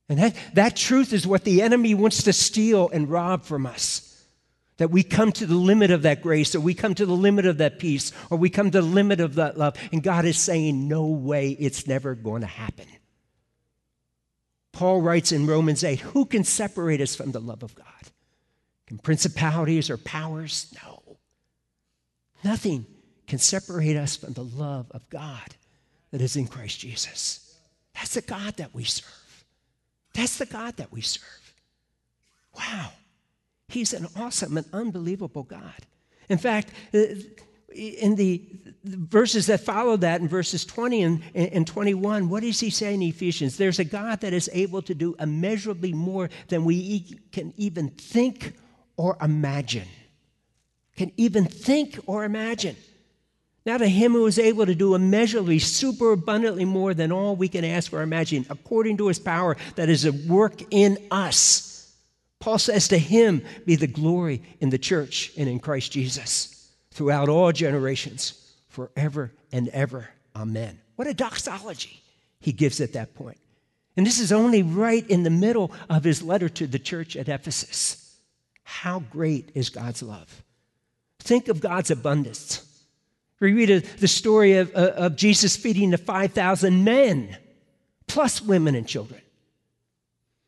And 0.09 0.19
that, 0.19 0.37
that 0.55 0.75
truth 0.75 1.13
is 1.13 1.25
what 1.25 1.45
the 1.45 1.63
enemy 1.63 1.95
wants 1.95 2.25
to 2.25 2.33
steal 2.33 2.91
and 2.93 3.09
rob 3.09 3.45
from 3.45 3.65
us. 3.65 4.25
That 4.79 4.91
we 4.91 5.05
come 5.05 5.31
to 5.31 5.47
the 5.47 5.55
limit 5.55 5.93
of 5.93 6.03
that 6.03 6.21
grace, 6.21 6.57
or 6.57 6.61
we 6.61 6.75
come 6.75 6.97
to 6.97 7.07
the 7.07 7.13
limit 7.13 7.47
of 7.47 7.59
that 7.59 7.79
peace, 7.79 8.11
or 8.29 8.39
we 8.39 8.51
come 8.51 8.73
to 8.73 8.81
the 8.81 8.87
limit 8.89 9.21
of 9.21 9.37
that 9.37 9.57
love. 9.57 9.77
And 9.93 10.03
God 10.03 10.25
is 10.25 10.37
saying, 10.37 10.89
No 10.89 11.07
way, 11.07 11.51
it's 11.51 11.87
never 11.87 12.17
going 12.17 12.41
to 12.41 12.49
happen. 12.49 12.87
Paul 14.73 15.03
writes 15.03 15.33
in 15.33 15.47
Romans 15.47 15.85
8 15.85 16.01
Who 16.01 16.25
can 16.25 16.45
separate 16.45 17.01
us 17.01 17.15
from 17.15 17.33
the 17.33 17.41
love 17.41 17.63
of 17.63 17.75
God? 17.75 17.87
Can 18.87 18.99
principalities 18.99 19.91
or 19.91 19.97
powers? 19.97 20.75
No. 20.83 21.03
Nothing 22.43 22.87
can 23.27 23.39
separate 23.39 23.97
us 23.97 24.17
from 24.17 24.33
the 24.33 24.45
love 24.45 24.91
of 24.91 25.09
God 25.09 25.55
that 26.11 26.21
is 26.21 26.37
in 26.37 26.47
Christ 26.47 26.81
Jesus. 26.81 27.57
That's 27.95 28.15
the 28.15 28.23
God 28.23 28.57
that 28.57 28.75
we 28.75 28.85
serve. 28.85 29.45
That's 30.15 30.39
the 30.39 30.47
God 30.47 30.77
that 30.77 30.93
we 30.93 31.01
serve. 31.01 31.55
Wow. 32.57 32.91
He's 33.69 33.93
an 33.93 34.07
awesome 34.17 34.57
and 34.57 34.67
unbelievable 34.73 35.45
God. 35.45 35.87
In 36.29 36.39
fact, 36.39 36.71
uh, 36.93 36.99
in 37.75 38.15
the 38.17 38.43
verses 38.85 39.47
that 39.47 39.61
follow 39.61 39.97
that, 39.99 40.21
in 40.21 40.29
verses 40.29 40.65
20 40.65 41.03
and, 41.03 41.23
and 41.35 41.67
21, 41.67 42.29
what 42.29 42.43
does 42.43 42.61
he 42.61 42.71
say 42.71 42.95
in 42.95 43.03
Ephesians? 43.03 43.57
There's 43.57 43.79
a 43.79 43.85
God 43.85 44.21
that 44.21 44.33
is 44.33 44.51
able 44.53 44.83
to 44.83 44.95
do 44.95 45.15
immeasurably 45.19 45.93
more 45.93 46.31
than 46.49 46.65
we 46.65 47.21
can 47.31 47.55
even 47.57 47.91
think 47.91 48.55
or 48.97 49.17
imagine. 49.21 49.89
Can 50.97 51.13
even 51.17 51.45
think 51.47 51.99
or 52.07 52.25
imagine. 52.25 52.77
Now 53.65 53.79
to 53.79 53.89
him 53.89 54.13
who 54.13 54.27
is 54.27 54.41
able 54.41 54.67
to 54.67 54.75
do 54.75 54.97
immeasurably, 54.97 55.61
super 55.61 56.13
abundantly 56.13 56.65
more 56.65 56.95
than 56.95 57.13
all 57.13 57.37
we 57.37 57.49
can 57.49 57.65
ask 57.65 57.93
or 57.93 58.03
imagine, 58.03 58.45
according 58.51 58.97
to 58.97 59.07
his 59.07 59.21
power 59.21 59.57
that 59.77 59.89
is 59.89 60.05
at 60.05 60.15
work 60.15 60.63
in 60.73 60.99
us. 61.13 61.95
Paul 62.41 62.59
says 62.59 62.89
to 62.89 62.99
him 62.99 63.45
be 63.65 63.77
the 63.77 63.87
glory 63.87 64.43
in 64.61 64.71
the 64.71 64.79
church 64.79 65.31
and 65.39 65.49
in 65.49 65.61
Christ 65.61 65.93
Jesus 65.93 66.62
throughout 66.93 67.29
all 67.29 67.53
generations, 67.53 68.55
forever 68.69 69.33
and 69.51 69.69
ever. 69.69 70.09
Amen. 70.37 70.79
What 70.97 71.09
a 71.09 71.15
doxology 71.15 72.01
he 72.41 72.53
gives 72.53 72.81
at 72.81 72.93
that 72.93 73.15
point. 73.15 73.39
And 73.97 74.07
this 74.07 74.19
is 74.19 74.33
only 74.33 74.63
right 74.63 75.09
in 75.09 75.23
the 75.23 75.31
middle 75.31 75.73
of 75.91 76.05
his 76.05 76.23
letter 76.23 76.49
to 76.51 76.67
the 76.67 76.79
church 76.79 77.17
at 77.17 77.29
Ephesus. 77.29 78.17
How 78.63 79.01
great 79.01 79.51
is 79.55 79.69
God's 79.69 80.03
love? 80.03 80.43
Think 81.19 81.49
of 81.49 81.61
God's 81.61 81.91
abundance. 81.91 82.67
We 83.39 83.53
read 83.53 83.85
the 83.99 84.09
story 84.09 84.57
of, 84.57 84.75
uh, 84.75 84.93
of 84.95 85.17
Jesus 85.17 85.57
feeding 85.57 85.91
the 85.91 85.99
5,000 85.99 86.85
men, 86.85 87.37
plus 88.07 88.41
women 88.41 88.75
and 88.75 88.87
children. 88.87 89.21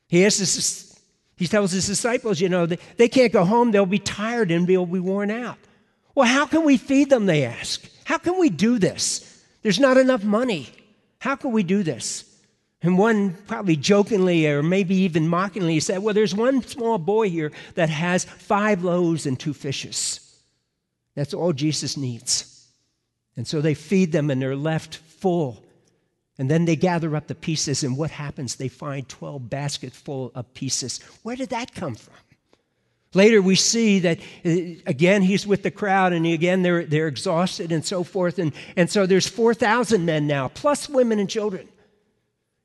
He, 0.08 0.22
has 0.22 0.38
this, 0.38 0.98
he 1.36 1.46
tells 1.48 1.72
his 1.72 1.86
disciples, 1.86 2.40
you 2.40 2.48
know, 2.48 2.66
they, 2.66 2.78
they 2.96 3.08
can't 3.08 3.32
go 3.32 3.44
home, 3.44 3.72
they'll 3.72 3.84
be 3.84 3.98
tired 3.98 4.50
and 4.50 4.66
they'll 4.66 4.86
be 4.86 5.00
worn 5.00 5.30
out. 5.30 5.58
Well, 6.14 6.28
how 6.28 6.46
can 6.46 6.64
we 6.64 6.76
feed 6.76 7.10
them, 7.10 7.26
they 7.26 7.44
ask? 7.44 7.88
How 8.04 8.18
can 8.18 8.38
we 8.38 8.50
do 8.50 8.78
this? 8.78 9.44
There's 9.62 9.80
not 9.80 9.96
enough 9.96 10.22
money. 10.22 10.70
How 11.18 11.36
can 11.36 11.52
we 11.52 11.62
do 11.62 11.82
this? 11.82 12.24
And 12.82 12.98
one 12.98 13.34
probably 13.46 13.76
jokingly 13.76 14.46
or 14.46 14.62
maybe 14.62 14.94
even 14.94 15.26
mockingly 15.26 15.80
said, 15.80 16.02
Well, 16.02 16.12
there's 16.12 16.34
one 16.34 16.62
small 16.62 16.98
boy 16.98 17.30
here 17.30 17.50
that 17.76 17.88
has 17.88 18.24
five 18.24 18.84
loaves 18.84 19.24
and 19.24 19.40
two 19.40 19.54
fishes. 19.54 20.20
That's 21.14 21.32
all 21.32 21.54
Jesus 21.54 21.96
needs. 21.96 22.68
And 23.36 23.48
so 23.48 23.60
they 23.60 23.74
feed 23.74 24.12
them 24.12 24.30
and 24.30 24.40
they're 24.40 24.54
left 24.54 24.96
full. 24.96 25.64
And 26.38 26.50
then 26.50 26.64
they 26.64 26.76
gather 26.76 27.14
up 27.14 27.28
the 27.28 27.34
pieces, 27.34 27.84
and 27.84 27.96
what 27.96 28.10
happens? 28.10 28.56
They 28.56 28.68
find 28.68 29.08
12 29.08 29.48
baskets 29.48 29.96
full 29.96 30.32
of 30.34 30.52
pieces. 30.52 30.98
Where 31.22 31.36
did 31.36 31.50
that 31.50 31.74
come 31.74 31.94
from? 31.94 32.14
Later, 33.14 33.40
we 33.40 33.54
see 33.54 34.00
that 34.00 34.18
uh, 34.44 34.50
again, 34.86 35.22
he's 35.22 35.46
with 35.46 35.62
the 35.62 35.70
crowd, 35.70 36.12
and 36.12 36.26
again, 36.26 36.62
they're, 36.62 36.84
they're 36.84 37.08
exhausted 37.08 37.70
and 37.70 37.84
so 37.84 38.02
forth. 38.02 38.38
And, 38.38 38.52
and 38.76 38.90
so 38.90 39.06
there's 39.06 39.28
4,000 39.28 40.04
men 40.04 40.26
now, 40.26 40.48
plus 40.48 40.88
women 40.88 41.18
and 41.18 41.30
children. 41.30 41.68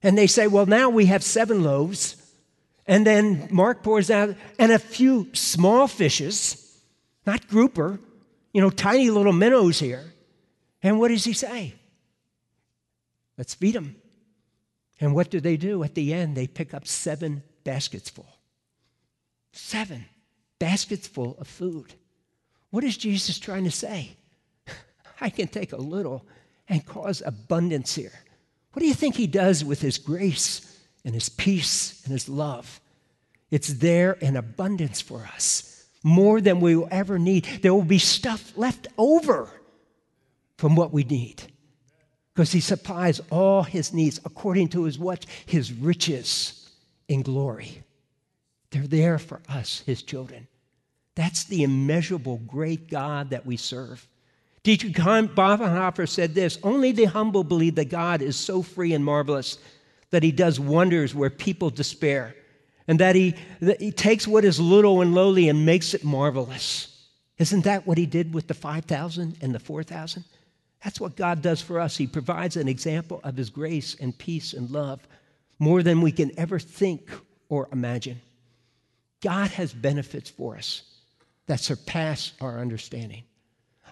And 0.02 0.18
they 0.18 0.28
say, 0.28 0.48
well, 0.48 0.66
now 0.66 0.90
we 0.90 1.06
have 1.08 1.24
seven 1.24 1.64
loaves. 1.64 2.16
And 2.88 3.06
then 3.06 3.48
Mark 3.52 3.84
pours 3.84 4.10
out, 4.10 4.36
and 4.58 4.72
a 4.72 4.80
few 4.80 5.30
small 5.34 5.88
fishes, 5.88 6.82
not 7.26 7.48
grouper, 7.48 8.00
you 8.54 8.62
know, 8.62 8.70
tiny 8.72 9.10
little 9.12 9.34
minnows 9.34 9.80
here. 9.80 10.14
And 10.82 11.00
what 11.00 11.10
does 11.10 11.26
he 11.26 11.34
say? 11.34 11.76
Let's 13.38 13.54
feed 13.54 13.76
them. 13.76 13.96
And 15.00 15.14
what 15.14 15.30
do 15.30 15.40
they 15.40 15.56
do? 15.56 15.84
At 15.84 15.96
the 15.96 16.14
end, 16.14 16.36
they 16.36 16.48
pick 16.48 16.74
up 16.74 16.88
seven 16.88 17.44
baskets 17.64 18.10
full. 18.10 18.28
Seven 19.52 20.06
baskets 20.60 21.08
full 21.08 21.38
of 21.40 21.48
food. 21.48 21.94
What 22.70 22.84
is 22.84 22.98
Jesus 22.98 23.40
trying 23.40 23.64
to 23.64 23.72
say? 23.72 24.18
I 25.22 25.30
can 25.30 25.48
take 25.48 25.72
a 25.72 25.78
little 25.78 26.26
and 26.68 26.86
cause 26.86 27.24
abundance 27.26 27.96
here. 27.96 28.12
What 28.74 28.82
do 28.82 28.88
you 28.88 28.94
think 28.94 29.16
he 29.16 29.28
does 29.28 29.66
with 29.66 29.82
his 29.82 29.98
grace 29.98 30.80
and 31.04 31.14
his 31.14 31.30
peace 31.30 32.02
and 32.04 32.12
his 32.12 32.30
love? 32.30 32.80
It's 33.50 33.74
there 33.74 34.14
in 34.14 34.38
abundance 34.38 35.02
for 35.02 35.28
us, 35.34 35.88
more 36.04 36.40
than 36.40 36.60
we 36.60 36.76
will 36.76 36.88
ever 36.92 37.18
need. 37.18 37.46
There 37.62 37.74
will 37.74 37.84
be 37.84 37.98
stuff 37.98 38.54
left 38.56 38.88
over 38.98 39.50
from 40.58 40.76
what 40.76 40.94
we 40.94 41.04
need 41.04 41.42
because 42.34 42.52
he 42.52 42.60
supplies 42.60 43.20
all 43.32 43.64
his 43.64 43.92
needs 43.92 44.20
according 44.24 44.68
to 44.70 44.84
his 44.84 45.00
what? 45.00 45.26
His 45.46 45.74
riches 45.74 46.70
in 47.08 47.22
glory. 47.24 47.84
They're 48.70 48.88
there 48.88 49.18
for 49.18 49.42
us, 49.50 49.84
his 49.86 50.04
children. 50.04 50.48
That's 51.20 51.44
the 51.44 51.64
immeasurable 51.64 52.38
great 52.48 52.90
God 52.90 53.32
that 53.32 53.46
we 53.46 53.58
serve. 53.58 54.08
Dietrich 54.64 54.94
Bonhoeffer 54.94 56.08
said 56.08 56.34
this 56.34 56.58
Only 56.64 56.94
the 56.94 57.04
humble 57.04 57.44
believe 57.44 57.76
that 57.76 57.90
God 57.90 58.22
is 58.22 58.38
so 58.38 58.62
free 58.62 58.94
and 58.94 59.04
marvelous 59.04 59.58
that 60.12 60.24
he 60.24 60.32
does 60.32 60.62
wonders 60.62 61.14
where 61.14 61.30
people 61.30 61.72
despair, 61.72 62.38
and 62.88 63.02
that 63.02 63.18
he, 63.18 63.36
that 63.60 63.82
he 63.82 63.92
takes 63.92 64.30
what 64.30 64.46
is 64.46 64.62
little 64.62 65.02
and 65.02 65.14
lowly 65.14 65.50
and 65.50 65.66
makes 65.66 65.94
it 65.94 66.06
marvelous. 66.06 67.06
Isn't 67.38 67.66
that 67.66 67.86
what 67.86 67.98
he 67.98 68.06
did 68.06 68.34
with 68.34 68.48
the 68.48 68.54
5,000 68.54 69.40
and 69.42 69.54
the 69.54 69.60
4,000? 69.60 70.24
That's 70.86 71.02
what 71.02 71.18
God 71.18 71.42
does 71.42 71.62
for 71.62 71.82
us. 71.82 71.98
He 71.98 72.08
provides 72.08 72.56
an 72.56 72.70
example 72.70 73.20
of 73.26 73.36
his 73.36 73.50
grace 73.50 73.94
and 74.00 74.18
peace 74.18 74.54
and 74.54 74.70
love 74.72 75.06
more 75.60 75.84
than 75.84 76.00
we 76.00 76.14
can 76.14 76.32
ever 76.40 76.60
think 76.60 77.12
or 77.50 77.68
imagine. 77.74 78.22
God 79.20 79.50
has 79.52 79.74
benefits 79.74 80.30
for 80.30 80.56
us 80.56 80.84
that 81.50 81.60
surpass 81.60 82.32
our 82.40 82.60
understanding. 82.60 83.24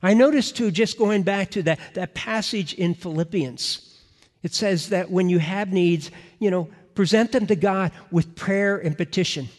I 0.04 0.14
noticed 0.14 0.56
too, 0.56 0.70
just 0.70 1.00
going 1.00 1.24
back 1.24 1.50
to 1.52 1.64
that, 1.64 1.80
that 1.96 2.14
passage 2.14 2.76
in 2.76 2.94
Philippians, 2.94 3.98
it 4.44 4.54
says 4.54 4.90
that 4.90 5.10
when 5.10 5.28
you 5.28 5.40
have 5.40 5.74
needs, 5.74 6.12
you 6.38 6.52
know, 6.52 6.70
present 6.94 7.32
them 7.32 7.48
to 7.48 7.56
God 7.56 7.92
with 8.12 8.36
prayer 8.36 8.78
and 8.78 8.96
petition. 8.96 9.50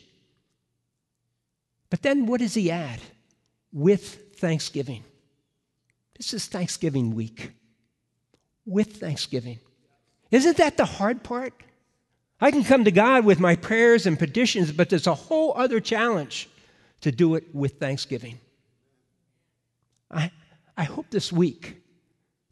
But 1.91 2.03
then 2.03 2.27
what 2.27 2.39
does 2.41 2.55
he 2.55 2.71
add? 2.71 3.01
With 3.73 4.37
thanksgiving. 4.37 5.03
This 6.17 6.33
is 6.33 6.47
Thanksgiving 6.47 7.17
week. 7.17 7.51
With 8.65 8.99
thanksgiving. 8.99 9.59
Isn't 10.31 10.59
that 10.59 10.77
the 10.77 10.85
hard 10.85 11.25
part? 11.25 11.53
I 12.41 12.53
can 12.53 12.63
come 12.63 12.85
to 12.85 12.93
God 12.93 13.25
with 13.25 13.41
my 13.41 13.57
prayers 13.57 14.07
and 14.07 14.17
petitions, 14.17 14.71
but 14.71 14.89
there's 14.89 15.09
a 15.09 15.15
whole 15.15 15.53
other 15.57 15.81
challenge 15.81 16.49
to 17.01 17.13
do 17.13 17.35
it 17.35 17.55
with 17.55 17.79
thanksgiving. 17.79 18.39
I, 20.11 20.31
I 20.77 20.85
hope 20.85 21.07
this 21.11 21.33
week, 21.33 21.83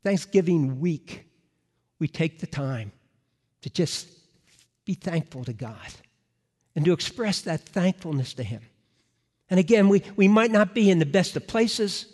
Thanksgiving 0.02 0.80
week, 0.80 1.26
we 1.98 2.06
take 2.06 2.38
the 2.38 2.46
time 2.46 2.92
to 3.62 3.70
just 3.70 4.08
be 4.84 4.94
thankful 4.94 5.44
to 5.44 5.52
God 5.52 5.76
and 6.76 6.84
to 6.84 6.92
express 6.92 7.40
that 7.42 7.62
thankfulness 7.62 8.34
to 8.34 8.44
Him. 8.44 8.62
And 9.50 9.58
again, 9.58 9.88
we, 9.88 10.02
we 10.14 10.28
might 10.28 10.50
not 10.50 10.74
be 10.74 10.90
in 10.90 10.98
the 10.98 11.06
best 11.06 11.36
of 11.36 11.46
places. 11.46 12.06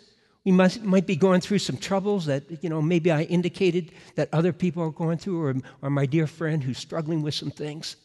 We 0.43 0.51
must, 0.51 0.81
might 0.81 1.05
be 1.05 1.15
going 1.15 1.41
through 1.41 1.59
some 1.59 1.77
troubles 1.77 2.25
that, 2.25 2.63
you 2.63 2.69
know, 2.69 2.81
maybe 2.81 3.11
I 3.11 3.23
indicated 3.23 3.91
that 4.15 4.29
other 4.33 4.53
people 4.53 4.81
are 4.83 4.89
going 4.89 5.17
through, 5.17 5.43
or, 5.43 5.55
or 5.81 5.89
my 5.89 6.05
dear 6.05 6.27
friend 6.27 6.63
who's 6.63 6.77
struggling 6.77 7.21
with 7.21 7.35
some 7.35 7.51
things. 7.51 7.95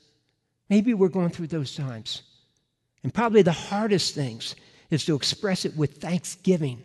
Maybe 0.69 0.93
we're 0.93 1.09
going 1.09 1.31
through 1.31 1.47
those 1.47 1.75
times. 1.75 2.23
And 3.03 3.15
probably 3.15 3.43
the 3.43 3.53
hardest 3.53 4.15
things 4.15 4.55
is 4.91 5.05
to 5.05 5.15
express 5.15 5.65
it 5.65 5.77
with 5.77 5.99
thanksgiving. 5.99 6.83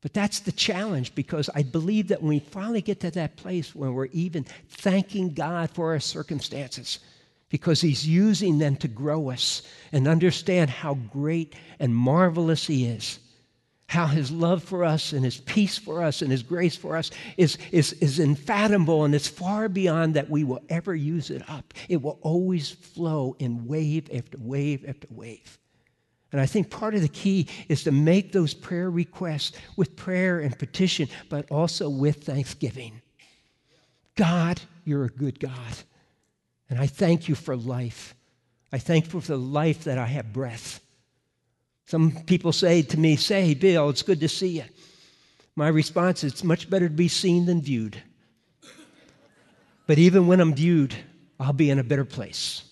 But 0.00 0.12
that's 0.12 0.40
the 0.40 0.52
challenge 0.52 1.14
because 1.14 1.48
I 1.54 1.62
believe 1.62 2.08
that 2.08 2.20
when 2.20 2.28
we 2.28 2.38
finally 2.38 2.82
get 2.82 3.00
to 3.00 3.10
that 3.12 3.36
place 3.36 3.74
where 3.74 3.90
we're 3.90 4.06
even 4.06 4.44
thanking 4.68 5.32
God 5.32 5.70
for 5.70 5.92
our 5.92 6.00
circumstances, 6.00 6.98
because 7.48 7.80
He's 7.80 8.06
using 8.06 8.58
them 8.58 8.76
to 8.76 8.88
grow 8.88 9.30
us 9.30 9.62
and 9.92 10.06
understand 10.06 10.70
how 10.70 10.94
great 10.94 11.54
and 11.78 11.94
marvelous 11.94 12.66
He 12.66 12.86
is, 12.86 13.18
how 13.86 14.06
His 14.06 14.30
love 14.30 14.62
for 14.62 14.84
us 14.84 15.12
and 15.12 15.24
His 15.24 15.38
peace 15.38 15.78
for 15.78 16.02
us 16.02 16.22
and 16.22 16.30
His 16.30 16.42
grace 16.42 16.76
for 16.76 16.96
us 16.96 17.10
is, 17.36 17.58
is, 17.70 17.92
is 17.94 18.18
infathomable 18.18 19.04
and 19.04 19.14
it's 19.14 19.28
far 19.28 19.68
beyond 19.68 20.14
that 20.14 20.30
we 20.30 20.44
will 20.44 20.60
ever 20.68 20.94
use 20.94 21.30
it 21.30 21.48
up. 21.48 21.74
It 21.88 22.02
will 22.02 22.18
always 22.22 22.70
flow 22.70 23.36
in 23.38 23.66
wave 23.66 24.08
after 24.14 24.38
wave 24.38 24.84
after 24.88 25.08
wave. 25.10 25.58
And 26.32 26.40
I 26.40 26.46
think 26.46 26.68
part 26.68 26.96
of 26.96 27.02
the 27.02 27.08
key 27.08 27.46
is 27.68 27.84
to 27.84 27.92
make 27.92 28.32
those 28.32 28.54
prayer 28.54 28.90
requests 28.90 29.56
with 29.76 29.94
prayer 29.94 30.40
and 30.40 30.58
petition, 30.58 31.08
but 31.28 31.48
also 31.50 31.88
with 31.88 32.24
thanksgiving. 32.24 33.00
God, 34.16 34.60
you're 34.84 35.04
a 35.04 35.10
good 35.10 35.38
God. 35.38 35.76
And 36.68 36.80
I 36.80 36.86
thank 36.86 37.28
you 37.28 37.36
for 37.36 37.56
life. 37.56 38.16
I 38.72 38.78
thank 38.78 39.04
you 39.12 39.20
for 39.20 39.26
the 39.26 39.38
life 39.38 39.84
that 39.84 39.98
I 39.98 40.06
have 40.06 40.32
breath. 40.32 40.80
Some 41.86 42.12
people 42.24 42.52
say 42.52 42.82
to 42.82 42.98
me, 42.98 43.16
Say, 43.16 43.54
Bill, 43.54 43.90
it's 43.90 44.02
good 44.02 44.20
to 44.20 44.28
see 44.28 44.48
you. 44.48 44.64
My 45.56 45.68
response 45.68 46.24
is, 46.24 46.32
It's 46.32 46.44
much 46.44 46.70
better 46.70 46.88
to 46.88 46.94
be 46.94 47.08
seen 47.08 47.46
than 47.46 47.60
viewed. 47.60 48.00
But 49.86 49.98
even 49.98 50.26
when 50.26 50.40
I'm 50.40 50.54
viewed, 50.54 50.94
I'll 51.38 51.52
be 51.52 51.70
in 51.70 51.78
a 51.78 51.84
better 51.84 52.04
place 52.04 52.62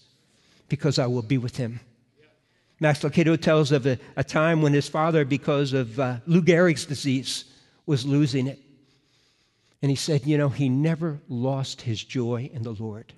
because 0.68 0.98
I 0.98 1.06
will 1.06 1.22
be 1.22 1.36
with 1.36 1.56
him. 1.56 1.80
Max 2.80 3.00
Lucado 3.00 3.40
tells 3.40 3.70
of 3.70 3.86
a, 3.86 3.98
a, 4.16 4.24
time 4.24 4.62
when 4.62 4.72
his 4.72 4.88
father, 4.88 5.24
because 5.24 5.72
of 5.72 6.00
uh, 6.00 6.16
Lou 6.26 6.42
Gehrig's 6.42 6.86
disease, 6.86 7.44
was 7.86 8.04
losing 8.04 8.46
it. 8.46 8.58
And 9.82 9.90
he 9.90 9.96
said, 9.96 10.26
you 10.26 10.38
know, 10.38 10.48
he 10.48 10.68
never 10.68 11.20
lost 11.28 11.82
his 11.82 12.02
joy 12.02 12.50
in 12.52 12.62
the 12.62 12.72
Lord. 12.72 13.12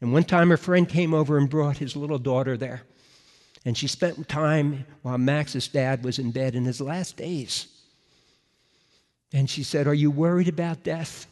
And 0.00 0.12
one 0.12 0.24
time 0.24 0.52
a 0.52 0.56
friend 0.56 0.88
came 0.88 1.14
over 1.14 1.38
and 1.38 1.48
brought 1.48 1.78
his 1.78 1.96
little 1.96 2.18
daughter 2.18 2.56
there. 2.56 2.82
And 3.64 3.76
she 3.76 3.88
spent 3.88 4.28
time 4.28 4.86
while 5.02 5.18
Max's 5.18 5.68
dad 5.68 6.02
was 6.02 6.18
in 6.18 6.30
bed 6.30 6.54
in 6.54 6.64
his 6.64 6.80
last 6.80 7.16
days. 7.16 7.66
And 9.32 9.48
she 9.48 9.62
said, 9.62 9.86
Are 9.86 9.94
you 9.94 10.10
worried 10.10 10.48
about 10.48 10.82
death? 10.82 11.26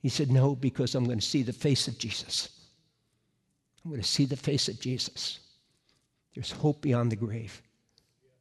He 0.00 0.08
said, 0.08 0.30
No, 0.30 0.54
because 0.54 0.94
I'm 0.94 1.04
going 1.04 1.20
to 1.20 1.26
see 1.26 1.42
the 1.42 1.52
face 1.52 1.88
of 1.88 1.98
Jesus. 1.98 2.48
I'm 3.84 3.90
going 3.90 4.02
to 4.02 4.08
see 4.08 4.24
the 4.24 4.36
face 4.36 4.68
of 4.68 4.80
Jesus. 4.80 5.40
There's 6.34 6.52
hope 6.52 6.80
beyond 6.80 7.12
the 7.12 7.16
grave. 7.16 7.60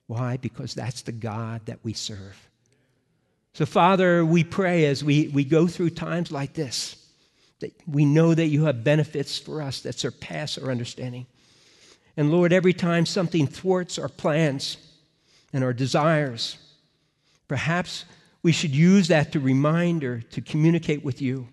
Why? 0.08 0.38
Because 0.38 0.74
that's 0.74 1.02
the 1.02 1.12
God 1.12 1.66
that 1.66 1.80
we 1.84 1.94
serve. 1.94 2.50
So, 3.54 3.66
Father, 3.66 4.26
we 4.26 4.44
pray 4.44 4.86
as 4.86 5.04
we, 5.04 5.28
we 5.30 5.44
go 5.44 5.68
through 5.68 5.92
times 5.92 6.32
like 6.32 6.54
this 6.54 6.96
that 7.60 7.74
we 7.86 8.06
know 8.06 8.34
that 8.34 8.46
you 8.46 8.64
have 8.64 8.86
benefits 8.86 9.38
for 9.38 9.62
us 9.62 9.82
that 9.82 10.00
surpass 10.00 10.58
our 10.58 10.72
understanding. 10.72 11.26
And 12.20 12.32
Lord, 12.32 12.52
every 12.52 12.74
time 12.74 13.06
something 13.06 13.48
thwarts 13.48 13.98
our 13.98 14.10
plans 14.10 14.76
and 15.54 15.64
our 15.64 15.72
desires, 15.72 16.58
perhaps 17.48 18.04
we 18.44 18.52
should 18.52 18.76
use 18.76 19.08
that 19.08 19.32
to 19.32 19.40
remind 19.40 20.04
or 20.04 20.20
to 20.20 20.42
communicate 20.42 21.02
with 21.02 21.22
you, 21.22 21.48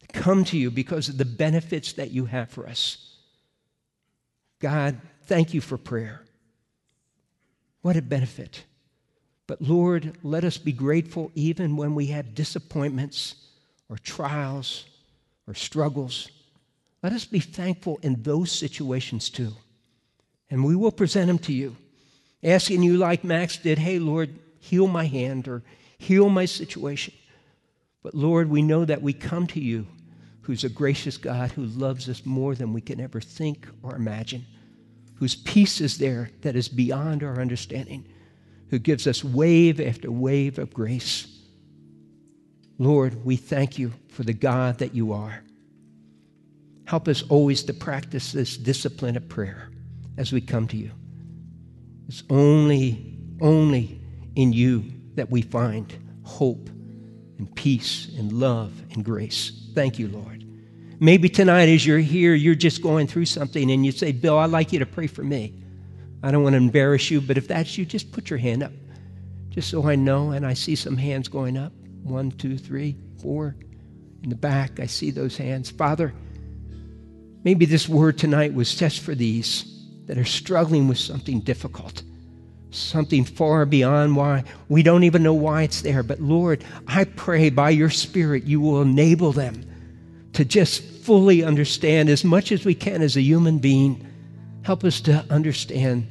to 0.00 0.06
come 0.08 0.44
to 0.44 0.58
you 0.58 0.70
because 0.70 1.08
of 1.08 1.16
the 1.16 1.24
benefits 1.24 1.94
that 1.94 2.10
you 2.10 2.26
have 2.26 2.50
for 2.50 2.68
us. 2.68 3.16
God, 4.58 5.00
thank 5.22 5.54
you 5.54 5.62
for 5.62 5.78
prayer. 5.78 6.20
What 7.80 7.96
a 7.96 8.02
benefit. 8.02 8.64
But 9.46 9.62
Lord, 9.62 10.18
let 10.22 10.44
us 10.44 10.58
be 10.58 10.72
grateful 10.72 11.32
even 11.34 11.78
when 11.78 11.94
we 11.94 12.08
have 12.08 12.34
disappointments 12.34 13.36
or 13.88 13.96
trials 13.96 14.84
or 15.46 15.54
struggles. 15.54 16.30
Let 17.02 17.12
us 17.12 17.24
be 17.24 17.40
thankful 17.40 17.98
in 18.02 18.22
those 18.22 18.52
situations 18.52 19.30
too. 19.30 19.52
And 20.50 20.64
we 20.64 20.76
will 20.76 20.92
present 20.92 21.28
them 21.28 21.38
to 21.40 21.52
you, 21.52 21.76
asking 22.42 22.82
you, 22.82 22.96
like 22.96 23.24
Max 23.24 23.56
did, 23.56 23.78
hey, 23.78 23.98
Lord, 23.98 24.38
heal 24.58 24.86
my 24.86 25.06
hand 25.06 25.48
or 25.48 25.62
heal 25.98 26.28
my 26.28 26.44
situation. 26.44 27.14
But 28.02 28.14
Lord, 28.14 28.50
we 28.50 28.62
know 28.62 28.84
that 28.84 29.02
we 29.02 29.12
come 29.12 29.46
to 29.48 29.60
you, 29.60 29.86
who's 30.42 30.64
a 30.64 30.68
gracious 30.68 31.16
God 31.16 31.52
who 31.52 31.64
loves 31.64 32.08
us 32.08 32.26
more 32.26 32.54
than 32.54 32.72
we 32.72 32.80
can 32.80 33.00
ever 33.00 33.20
think 33.20 33.68
or 33.82 33.94
imagine, 33.94 34.46
whose 35.14 35.36
peace 35.36 35.80
is 35.80 35.98
there 35.98 36.30
that 36.40 36.56
is 36.56 36.68
beyond 36.68 37.22
our 37.22 37.40
understanding, 37.40 38.06
who 38.70 38.78
gives 38.78 39.06
us 39.06 39.22
wave 39.22 39.80
after 39.80 40.10
wave 40.10 40.58
of 40.58 40.72
grace. 40.72 41.26
Lord, 42.78 43.24
we 43.24 43.36
thank 43.36 43.78
you 43.78 43.92
for 44.08 44.22
the 44.22 44.32
God 44.32 44.78
that 44.78 44.94
you 44.94 45.12
are. 45.12 45.42
Help 46.90 47.06
us 47.06 47.22
always 47.28 47.62
to 47.62 47.72
practice 47.72 48.32
this 48.32 48.56
discipline 48.56 49.16
of 49.16 49.28
prayer 49.28 49.70
as 50.18 50.32
we 50.32 50.40
come 50.40 50.66
to 50.66 50.76
you. 50.76 50.90
It's 52.08 52.24
only, 52.28 53.16
only 53.40 54.00
in 54.34 54.52
you 54.52 54.90
that 55.14 55.30
we 55.30 55.42
find 55.42 55.96
hope 56.24 56.68
and 57.38 57.54
peace 57.54 58.08
and 58.18 58.32
love 58.32 58.72
and 58.90 59.04
grace. 59.04 59.68
Thank 59.72 60.00
you, 60.00 60.08
Lord. 60.08 60.44
Maybe 60.98 61.28
tonight, 61.28 61.68
as 61.68 61.86
you're 61.86 62.00
here, 62.00 62.34
you're 62.34 62.56
just 62.56 62.82
going 62.82 63.06
through 63.06 63.26
something 63.26 63.70
and 63.70 63.86
you 63.86 63.92
say, 63.92 64.10
Bill, 64.10 64.36
I'd 64.38 64.50
like 64.50 64.72
you 64.72 64.80
to 64.80 64.86
pray 64.86 65.06
for 65.06 65.22
me. 65.22 65.62
I 66.24 66.32
don't 66.32 66.42
want 66.42 66.54
to 66.54 66.56
embarrass 66.56 67.08
you, 67.08 67.20
but 67.20 67.38
if 67.38 67.46
that's 67.46 67.78
you, 67.78 67.84
just 67.84 68.10
put 68.10 68.30
your 68.30 68.40
hand 68.40 68.64
up, 68.64 68.72
just 69.50 69.70
so 69.70 69.88
I 69.88 69.94
know. 69.94 70.32
And 70.32 70.44
I 70.44 70.54
see 70.54 70.74
some 70.74 70.96
hands 70.96 71.28
going 71.28 71.56
up 71.56 71.72
one, 72.02 72.32
two, 72.32 72.58
three, 72.58 72.96
four. 73.22 73.54
In 74.24 74.28
the 74.28 74.34
back, 74.34 74.80
I 74.80 74.86
see 74.86 75.12
those 75.12 75.36
hands. 75.36 75.70
Father, 75.70 76.12
Maybe 77.42 77.64
this 77.64 77.88
word 77.88 78.18
tonight 78.18 78.52
was 78.52 78.74
just 78.74 79.00
for 79.00 79.14
these 79.14 79.64
that 80.06 80.18
are 80.18 80.24
struggling 80.24 80.88
with 80.88 80.98
something 80.98 81.40
difficult, 81.40 82.02
something 82.70 83.24
far 83.24 83.64
beyond 83.64 84.14
why 84.16 84.44
we 84.68 84.82
don't 84.82 85.04
even 85.04 85.22
know 85.22 85.34
why 85.34 85.62
it's 85.62 85.80
there. 85.80 86.02
But 86.02 86.20
Lord, 86.20 86.64
I 86.86 87.04
pray 87.04 87.48
by 87.48 87.70
your 87.70 87.88
Spirit 87.88 88.44
you 88.44 88.60
will 88.60 88.82
enable 88.82 89.32
them 89.32 89.66
to 90.34 90.44
just 90.44 90.82
fully 90.82 91.42
understand 91.42 92.10
as 92.10 92.24
much 92.24 92.52
as 92.52 92.64
we 92.64 92.74
can 92.74 93.00
as 93.00 93.16
a 93.16 93.22
human 93.22 93.58
being. 93.58 94.06
Help 94.62 94.84
us 94.84 95.00
to 95.02 95.24
understand 95.30 96.06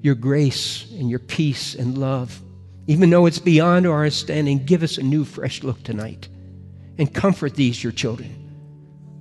your 0.00 0.14
grace 0.14 0.90
and 0.92 1.10
your 1.10 1.18
peace 1.18 1.74
and 1.74 1.98
love. 1.98 2.40
Even 2.86 3.10
though 3.10 3.26
it's 3.26 3.38
beyond 3.38 3.86
our 3.86 3.98
understanding, 3.98 4.64
give 4.64 4.82
us 4.82 4.96
a 4.96 5.02
new, 5.02 5.26
fresh 5.26 5.62
look 5.62 5.82
tonight 5.82 6.28
and 6.96 7.12
comfort 7.12 7.54
these, 7.54 7.84
your 7.84 7.92
children 7.92 8.47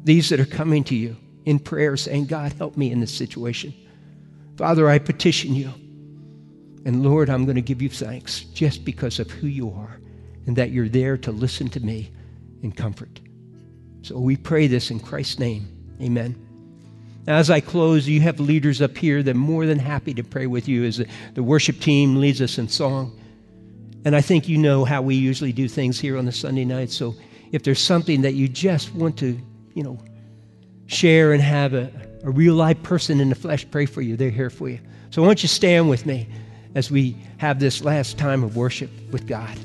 these 0.08 0.30
that 0.30 0.40
are 0.40 0.46
coming 0.46 0.86
to 0.86 0.96
you 0.96 1.18
in 1.44 1.60
prayer 1.60 1.98
saying, 1.98 2.26
God, 2.26 2.54
help 2.54 2.78
me 2.78 2.92
in 2.92 3.02
this 3.02 3.14
situation. 3.14 3.74
Father, 4.56 4.90
I 4.90 5.00
petition 5.00 5.54
you. 5.54 5.72
And 6.86 7.04
Lord, 7.04 7.30
I'm 7.30 7.44
going 7.44 7.58
to 7.58 7.62
give 7.62 7.82
you 7.82 7.90
thanks 7.90 8.46
just 8.46 8.86
because 8.86 9.20
of 9.20 9.30
who 9.30 9.48
you 9.48 9.70
are 9.72 10.00
and 10.46 10.56
that 10.56 10.72
you're 10.72 10.88
there 10.88 11.18
to 11.18 11.32
listen 11.34 11.68
to 11.72 11.82
me 11.82 12.10
in 12.64 12.72
comfort. 12.72 13.20
So 14.02 14.18
we 14.18 14.38
pray 14.38 14.68
this 14.68 14.92
in 14.92 15.02
Christ's 15.02 15.40
name. 15.40 15.68
Amen. 16.02 16.42
As 17.28 17.50
I 17.50 17.60
close, 17.60 18.08
you 18.08 18.22
have 18.22 18.40
leaders 18.40 18.82
up 18.82 18.98
here 18.98 19.22
that 19.22 19.32
are 19.36 19.38
more 19.38 19.66
than 19.66 19.78
happy 19.78 20.14
to 20.14 20.24
pray 20.24 20.48
with 20.48 20.70
you 20.70 20.86
as 20.86 21.04
the 21.34 21.44
worship 21.44 21.82
team 21.82 22.16
leads 22.16 22.42
us 22.42 22.58
in 22.58 22.70
song. 22.70 23.20
And 24.06 24.16
I 24.16 24.22
think 24.22 24.48
you 24.48 24.58
know 24.58 24.86
how 24.86 25.02
we 25.02 25.16
usually 25.16 25.52
do 25.52 25.68
things 25.68 26.00
here 26.00 26.18
on 26.18 26.24
the 26.24 26.32
Sunday 26.32 26.64
night. 26.64 26.92
So 26.92 27.14
if 27.52 27.64
there's 27.64 27.82
something 27.82 28.22
that 28.22 28.36
you 28.36 28.48
just 28.48 28.96
want 28.96 29.20
to 29.20 29.38
you 29.78 29.84
know, 29.84 30.00
share 30.88 31.34
and 31.34 31.42
have 31.42 31.76
a, 31.76 31.92
a 32.24 32.32
real 32.32 32.56
life 32.56 32.82
person 32.82 33.20
in 33.20 33.30
the 33.30 33.36
flesh 33.36 33.64
pray 33.70 33.86
for 33.86 34.02
you. 34.02 34.18
They're 34.18 34.32
here 34.32 34.50
for 34.50 34.70
you. 34.70 34.80
So 35.12 35.22
why 35.22 35.28
don't 35.28 35.44
you 35.44 35.48
stand 35.48 35.88
with 35.88 36.04
me 36.08 36.28
as 36.74 36.90
we 36.90 37.16
have 37.38 37.60
this 37.60 37.84
last 37.84 38.18
time 38.18 38.44
of 38.44 38.58
worship 38.58 38.90
with 39.12 39.28
God. 39.28 39.56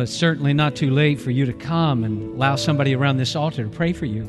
It's 0.00 0.12
certainly 0.12 0.52
not 0.52 0.76
too 0.76 0.90
late 0.90 1.20
for 1.20 1.30
you 1.30 1.46
to 1.46 1.52
come 1.52 2.04
and 2.04 2.34
allow 2.34 2.56
somebody 2.56 2.94
around 2.94 3.16
this 3.18 3.36
altar 3.36 3.64
to 3.64 3.70
pray 3.70 3.92
for 3.92 4.06
you. 4.06 4.24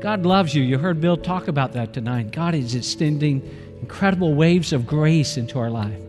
God 0.00 0.26
loves 0.26 0.54
you. 0.54 0.62
You 0.62 0.78
heard 0.78 1.00
Bill 1.00 1.16
talk 1.16 1.48
about 1.48 1.72
that 1.74 1.92
tonight. 1.92 2.32
God 2.32 2.54
is 2.54 2.74
extending 2.74 3.40
incredible 3.80 4.34
waves 4.34 4.72
of 4.72 4.86
grace 4.86 5.36
into 5.36 5.58
our 5.58 5.70
life. 5.70 6.00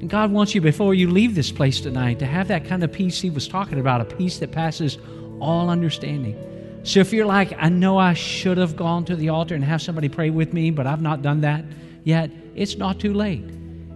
And 0.00 0.08
God 0.08 0.30
wants 0.30 0.54
you, 0.54 0.60
before 0.60 0.94
you 0.94 1.10
leave 1.10 1.34
this 1.34 1.50
place 1.50 1.80
tonight, 1.80 2.18
to 2.20 2.26
have 2.26 2.48
that 2.48 2.64
kind 2.64 2.82
of 2.82 2.92
peace 2.92 3.20
He 3.20 3.30
was 3.30 3.48
talking 3.48 3.80
about, 3.80 4.00
a 4.00 4.04
peace 4.04 4.38
that 4.38 4.52
passes 4.52 4.98
all 5.40 5.70
understanding. 5.70 6.36
So 6.84 7.00
if 7.00 7.12
you're 7.12 7.26
like, 7.26 7.52
I 7.58 7.68
know 7.68 7.98
I 7.98 8.14
should 8.14 8.58
have 8.58 8.76
gone 8.76 9.04
to 9.06 9.16
the 9.16 9.28
altar 9.28 9.54
and 9.54 9.64
have 9.64 9.82
somebody 9.82 10.08
pray 10.08 10.30
with 10.30 10.52
me, 10.52 10.70
but 10.70 10.86
I've 10.86 11.02
not 11.02 11.22
done 11.22 11.40
that 11.42 11.64
yet, 12.04 12.30
it's 12.54 12.76
not 12.76 12.98
too 12.98 13.12
late. 13.12 13.44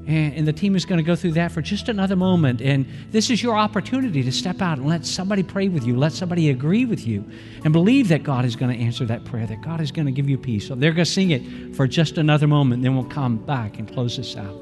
And, 0.07 0.49
the 0.49 0.53
team 0.53 0.75
is 0.75 0.85
going 0.85 0.99
to 0.99 1.05
go 1.05 1.15
through 1.15 1.33
that 1.33 1.53
for 1.53 1.63
just 1.63 1.89
another 1.89 2.17
moment. 2.17 2.61
And 2.61 2.87
this 3.11 3.31
is 3.31 3.43
your 3.43 3.57
opportunity 3.57 4.23
to 4.25 4.33
step 4.33 4.61
out 4.61 4.79
and 4.79 4.89
let 4.89 5.07
somebody 5.07 5.43
pray 5.43 5.69
with 5.69 5.87
you, 5.87 5.97
let 5.97 6.13
somebody 6.13 6.51
agree 6.51 6.85
with 6.85 7.07
you, 7.07 7.25
and 7.65 7.73
believe 7.73 8.09
that 8.09 8.25
God 8.25 8.45
is 8.45 8.57
going 8.57 8.77
to 8.77 8.85
answer 8.85 9.05
that 9.07 9.25
prayer, 9.25 9.47
that 9.47 9.63
God 9.63 9.81
is 9.81 9.93
going 9.93 10.07
to 10.07 10.13
give 10.13 10.29
you 10.29 10.37
peace. 10.37 10.67
So 10.67 10.75
they're 10.75 10.93
going 10.93 11.05
to 11.05 11.11
sing 11.11 11.31
it 11.31 11.77
for 11.77 11.87
just 11.87 12.19
another 12.19 12.49
moment, 12.49 12.83
then 12.83 12.97
we'll 12.97 13.05
come 13.05 13.37
back 13.39 13.79
and 13.79 13.93
close 13.93 14.17
this 14.17 14.37
out. 14.37 14.59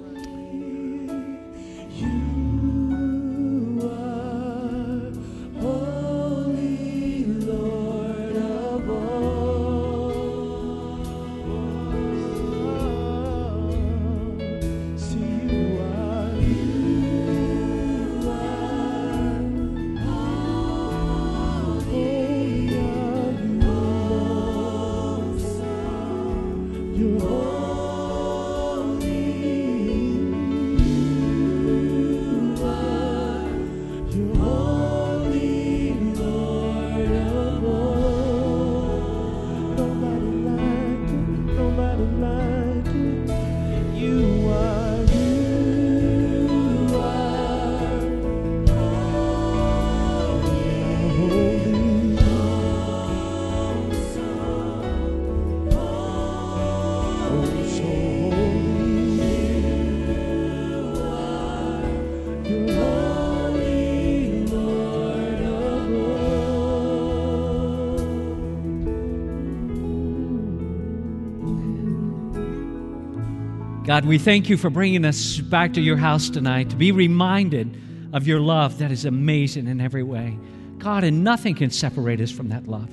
God, 73.90 74.04
we 74.04 74.18
thank 74.18 74.48
you 74.48 74.56
for 74.56 74.70
bringing 74.70 75.04
us 75.04 75.38
back 75.38 75.72
to 75.72 75.80
your 75.80 75.96
house 75.96 76.30
tonight 76.30 76.70
to 76.70 76.76
be 76.76 76.92
reminded 76.92 77.76
of 78.12 78.24
your 78.24 78.38
love 78.38 78.78
that 78.78 78.92
is 78.92 79.04
amazing 79.04 79.66
in 79.66 79.80
every 79.80 80.04
way. 80.04 80.38
God, 80.78 81.02
and 81.02 81.24
nothing 81.24 81.56
can 81.56 81.70
separate 81.70 82.20
us 82.20 82.30
from 82.30 82.50
that 82.50 82.68
love. 82.68 82.88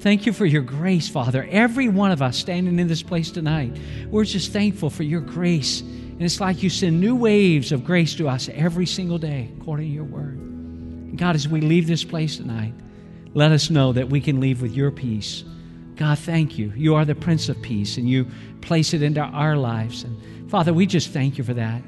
Thank 0.00 0.26
you 0.26 0.32
for 0.32 0.44
your 0.44 0.62
grace, 0.62 1.08
Father. 1.08 1.46
Every 1.48 1.88
one 1.88 2.10
of 2.10 2.20
us 2.20 2.36
standing 2.36 2.80
in 2.80 2.88
this 2.88 3.00
place 3.00 3.30
tonight, 3.30 3.78
we're 4.10 4.24
just 4.24 4.50
thankful 4.50 4.90
for 4.90 5.04
your 5.04 5.20
grace. 5.20 5.82
And 5.82 6.22
it's 6.22 6.40
like 6.40 6.64
you 6.64 6.68
send 6.68 7.00
new 7.00 7.14
waves 7.14 7.70
of 7.70 7.84
grace 7.84 8.16
to 8.16 8.28
us 8.28 8.48
every 8.52 8.86
single 8.86 9.18
day, 9.18 9.52
according 9.60 9.86
to 9.86 9.94
your 9.94 10.02
word. 10.02 10.36
And 10.36 11.16
God, 11.16 11.36
as 11.36 11.46
we 11.46 11.60
leave 11.60 11.86
this 11.86 12.02
place 12.02 12.38
tonight, 12.38 12.74
let 13.34 13.52
us 13.52 13.70
know 13.70 13.92
that 13.92 14.08
we 14.10 14.20
can 14.20 14.40
leave 14.40 14.62
with 14.62 14.74
your 14.74 14.90
peace. 14.90 15.44
God, 15.96 16.18
thank 16.18 16.58
you. 16.58 16.72
You 16.74 16.94
are 16.96 17.04
the 17.04 17.14
Prince 17.14 17.48
of 17.48 17.60
Peace, 17.62 17.98
and 17.98 18.08
you 18.08 18.26
place 18.60 18.94
it 18.94 19.02
into 19.02 19.20
our 19.20 19.56
lives. 19.56 20.04
And 20.04 20.50
Father, 20.50 20.72
we 20.72 20.86
just 20.86 21.10
thank 21.10 21.38
you 21.38 21.44
for 21.44 21.54
that. 21.54 21.82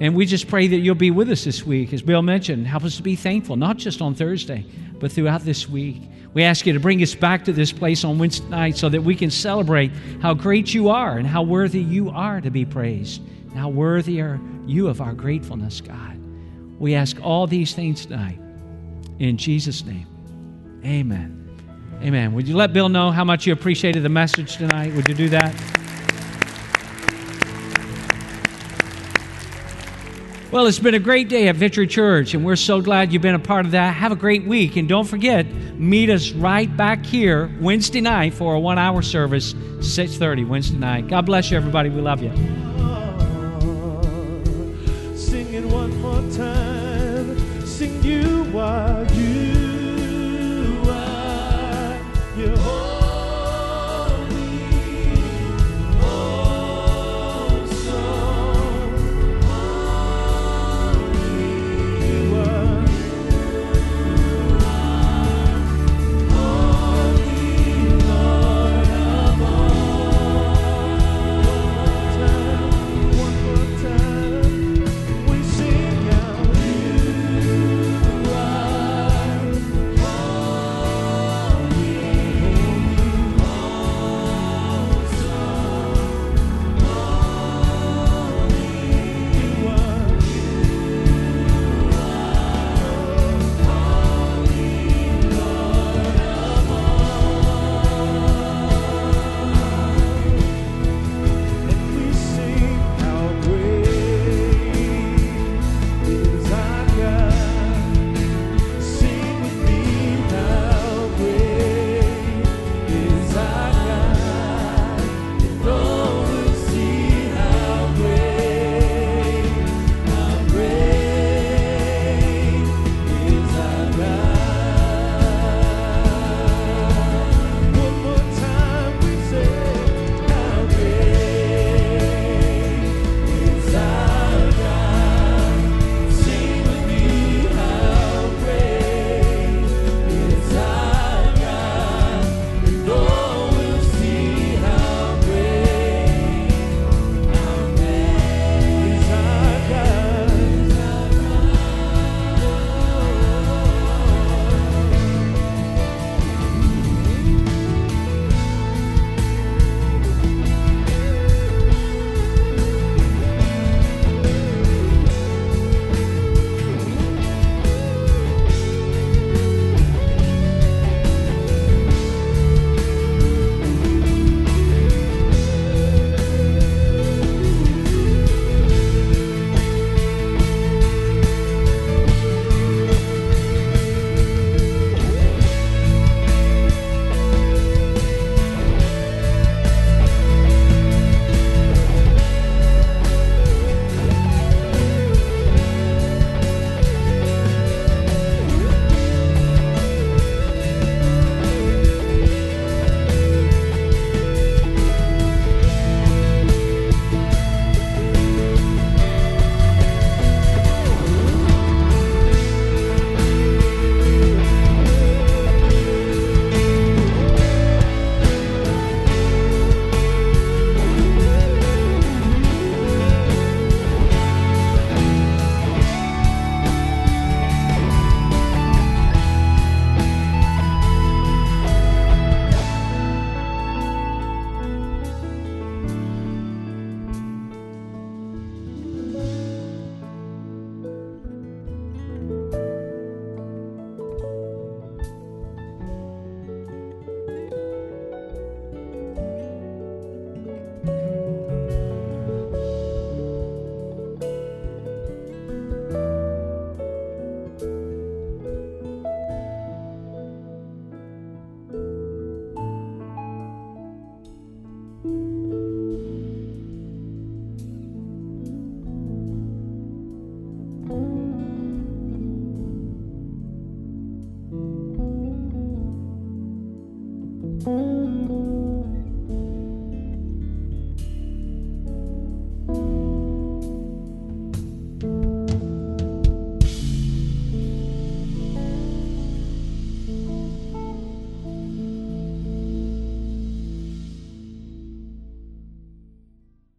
And 0.00 0.14
we 0.14 0.26
just 0.26 0.48
pray 0.48 0.66
that 0.66 0.78
you'll 0.78 0.94
be 0.94 1.10
with 1.10 1.30
us 1.30 1.44
this 1.44 1.64
week. 1.64 1.92
As 1.92 2.02
Bill 2.02 2.22
mentioned, 2.22 2.66
help 2.66 2.84
us 2.84 2.96
to 2.96 3.02
be 3.02 3.16
thankful, 3.16 3.56
not 3.56 3.76
just 3.76 4.02
on 4.02 4.14
Thursday, 4.14 4.66
but 4.98 5.12
throughout 5.12 5.42
this 5.42 5.68
week. 5.68 6.02
We 6.32 6.42
ask 6.42 6.66
you 6.66 6.72
to 6.72 6.80
bring 6.80 7.00
us 7.02 7.14
back 7.14 7.44
to 7.44 7.52
this 7.52 7.70
place 7.70 8.02
on 8.02 8.18
Wednesday 8.18 8.48
night 8.48 8.76
so 8.76 8.88
that 8.88 9.02
we 9.02 9.14
can 9.14 9.30
celebrate 9.30 9.92
how 10.20 10.34
great 10.34 10.74
you 10.74 10.88
are 10.88 11.16
and 11.16 11.26
how 11.26 11.42
worthy 11.42 11.80
you 11.80 12.10
are 12.10 12.40
to 12.40 12.50
be 12.50 12.64
praised. 12.64 13.22
And 13.50 13.52
how 13.52 13.68
worthy 13.68 14.20
are 14.20 14.40
you 14.66 14.88
of 14.88 15.00
our 15.00 15.12
gratefulness, 15.12 15.80
God. 15.80 16.18
We 16.80 16.94
ask 16.94 17.20
all 17.22 17.46
these 17.46 17.72
things 17.72 18.04
tonight. 18.06 18.40
In 19.20 19.36
Jesus' 19.36 19.84
name, 19.84 20.08
amen. 20.84 21.43
Amen. 22.02 22.34
Would 22.34 22.46
you 22.46 22.56
let 22.56 22.72
Bill 22.72 22.88
know 22.88 23.10
how 23.10 23.24
much 23.24 23.46
you 23.46 23.52
appreciated 23.52 24.02
the 24.02 24.08
message 24.08 24.56
tonight? 24.56 24.94
Would 24.94 25.08
you 25.08 25.14
do 25.14 25.28
that? 25.30 25.54
Well, 30.50 30.66
it's 30.68 30.78
been 30.78 30.94
a 30.94 31.00
great 31.00 31.28
day 31.28 31.48
at 31.48 31.56
Victory 31.56 31.88
Church, 31.88 32.34
and 32.34 32.44
we're 32.44 32.54
so 32.54 32.80
glad 32.80 33.12
you've 33.12 33.22
been 33.22 33.34
a 33.34 33.40
part 33.40 33.66
of 33.66 33.72
that. 33.72 33.94
Have 33.94 34.12
a 34.12 34.16
great 34.16 34.44
week, 34.44 34.76
and 34.76 34.88
don't 34.88 35.08
forget, 35.08 35.46
meet 35.74 36.10
us 36.10 36.30
right 36.30 36.76
back 36.76 37.04
here 37.04 37.50
Wednesday 37.60 38.00
night 38.00 38.34
for 38.34 38.54
a 38.54 38.60
one-hour 38.60 39.02
service, 39.02 39.54
6:30 39.80 40.44
Wednesday 40.44 40.76
night. 40.76 41.08
God 41.08 41.26
bless 41.26 41.50
you, 41.50 41.56
everybody. 41.56 41.88
We 41.88 42.00
love 42.00 42.22
you. 42.22 42.30
Sing 45.16 45.52
it 45.54 45.64
one 45.64 46.00
more 46.00 46.22
time. 46.30 47.66
Sing 47.66 48.00
you 48.04 48.44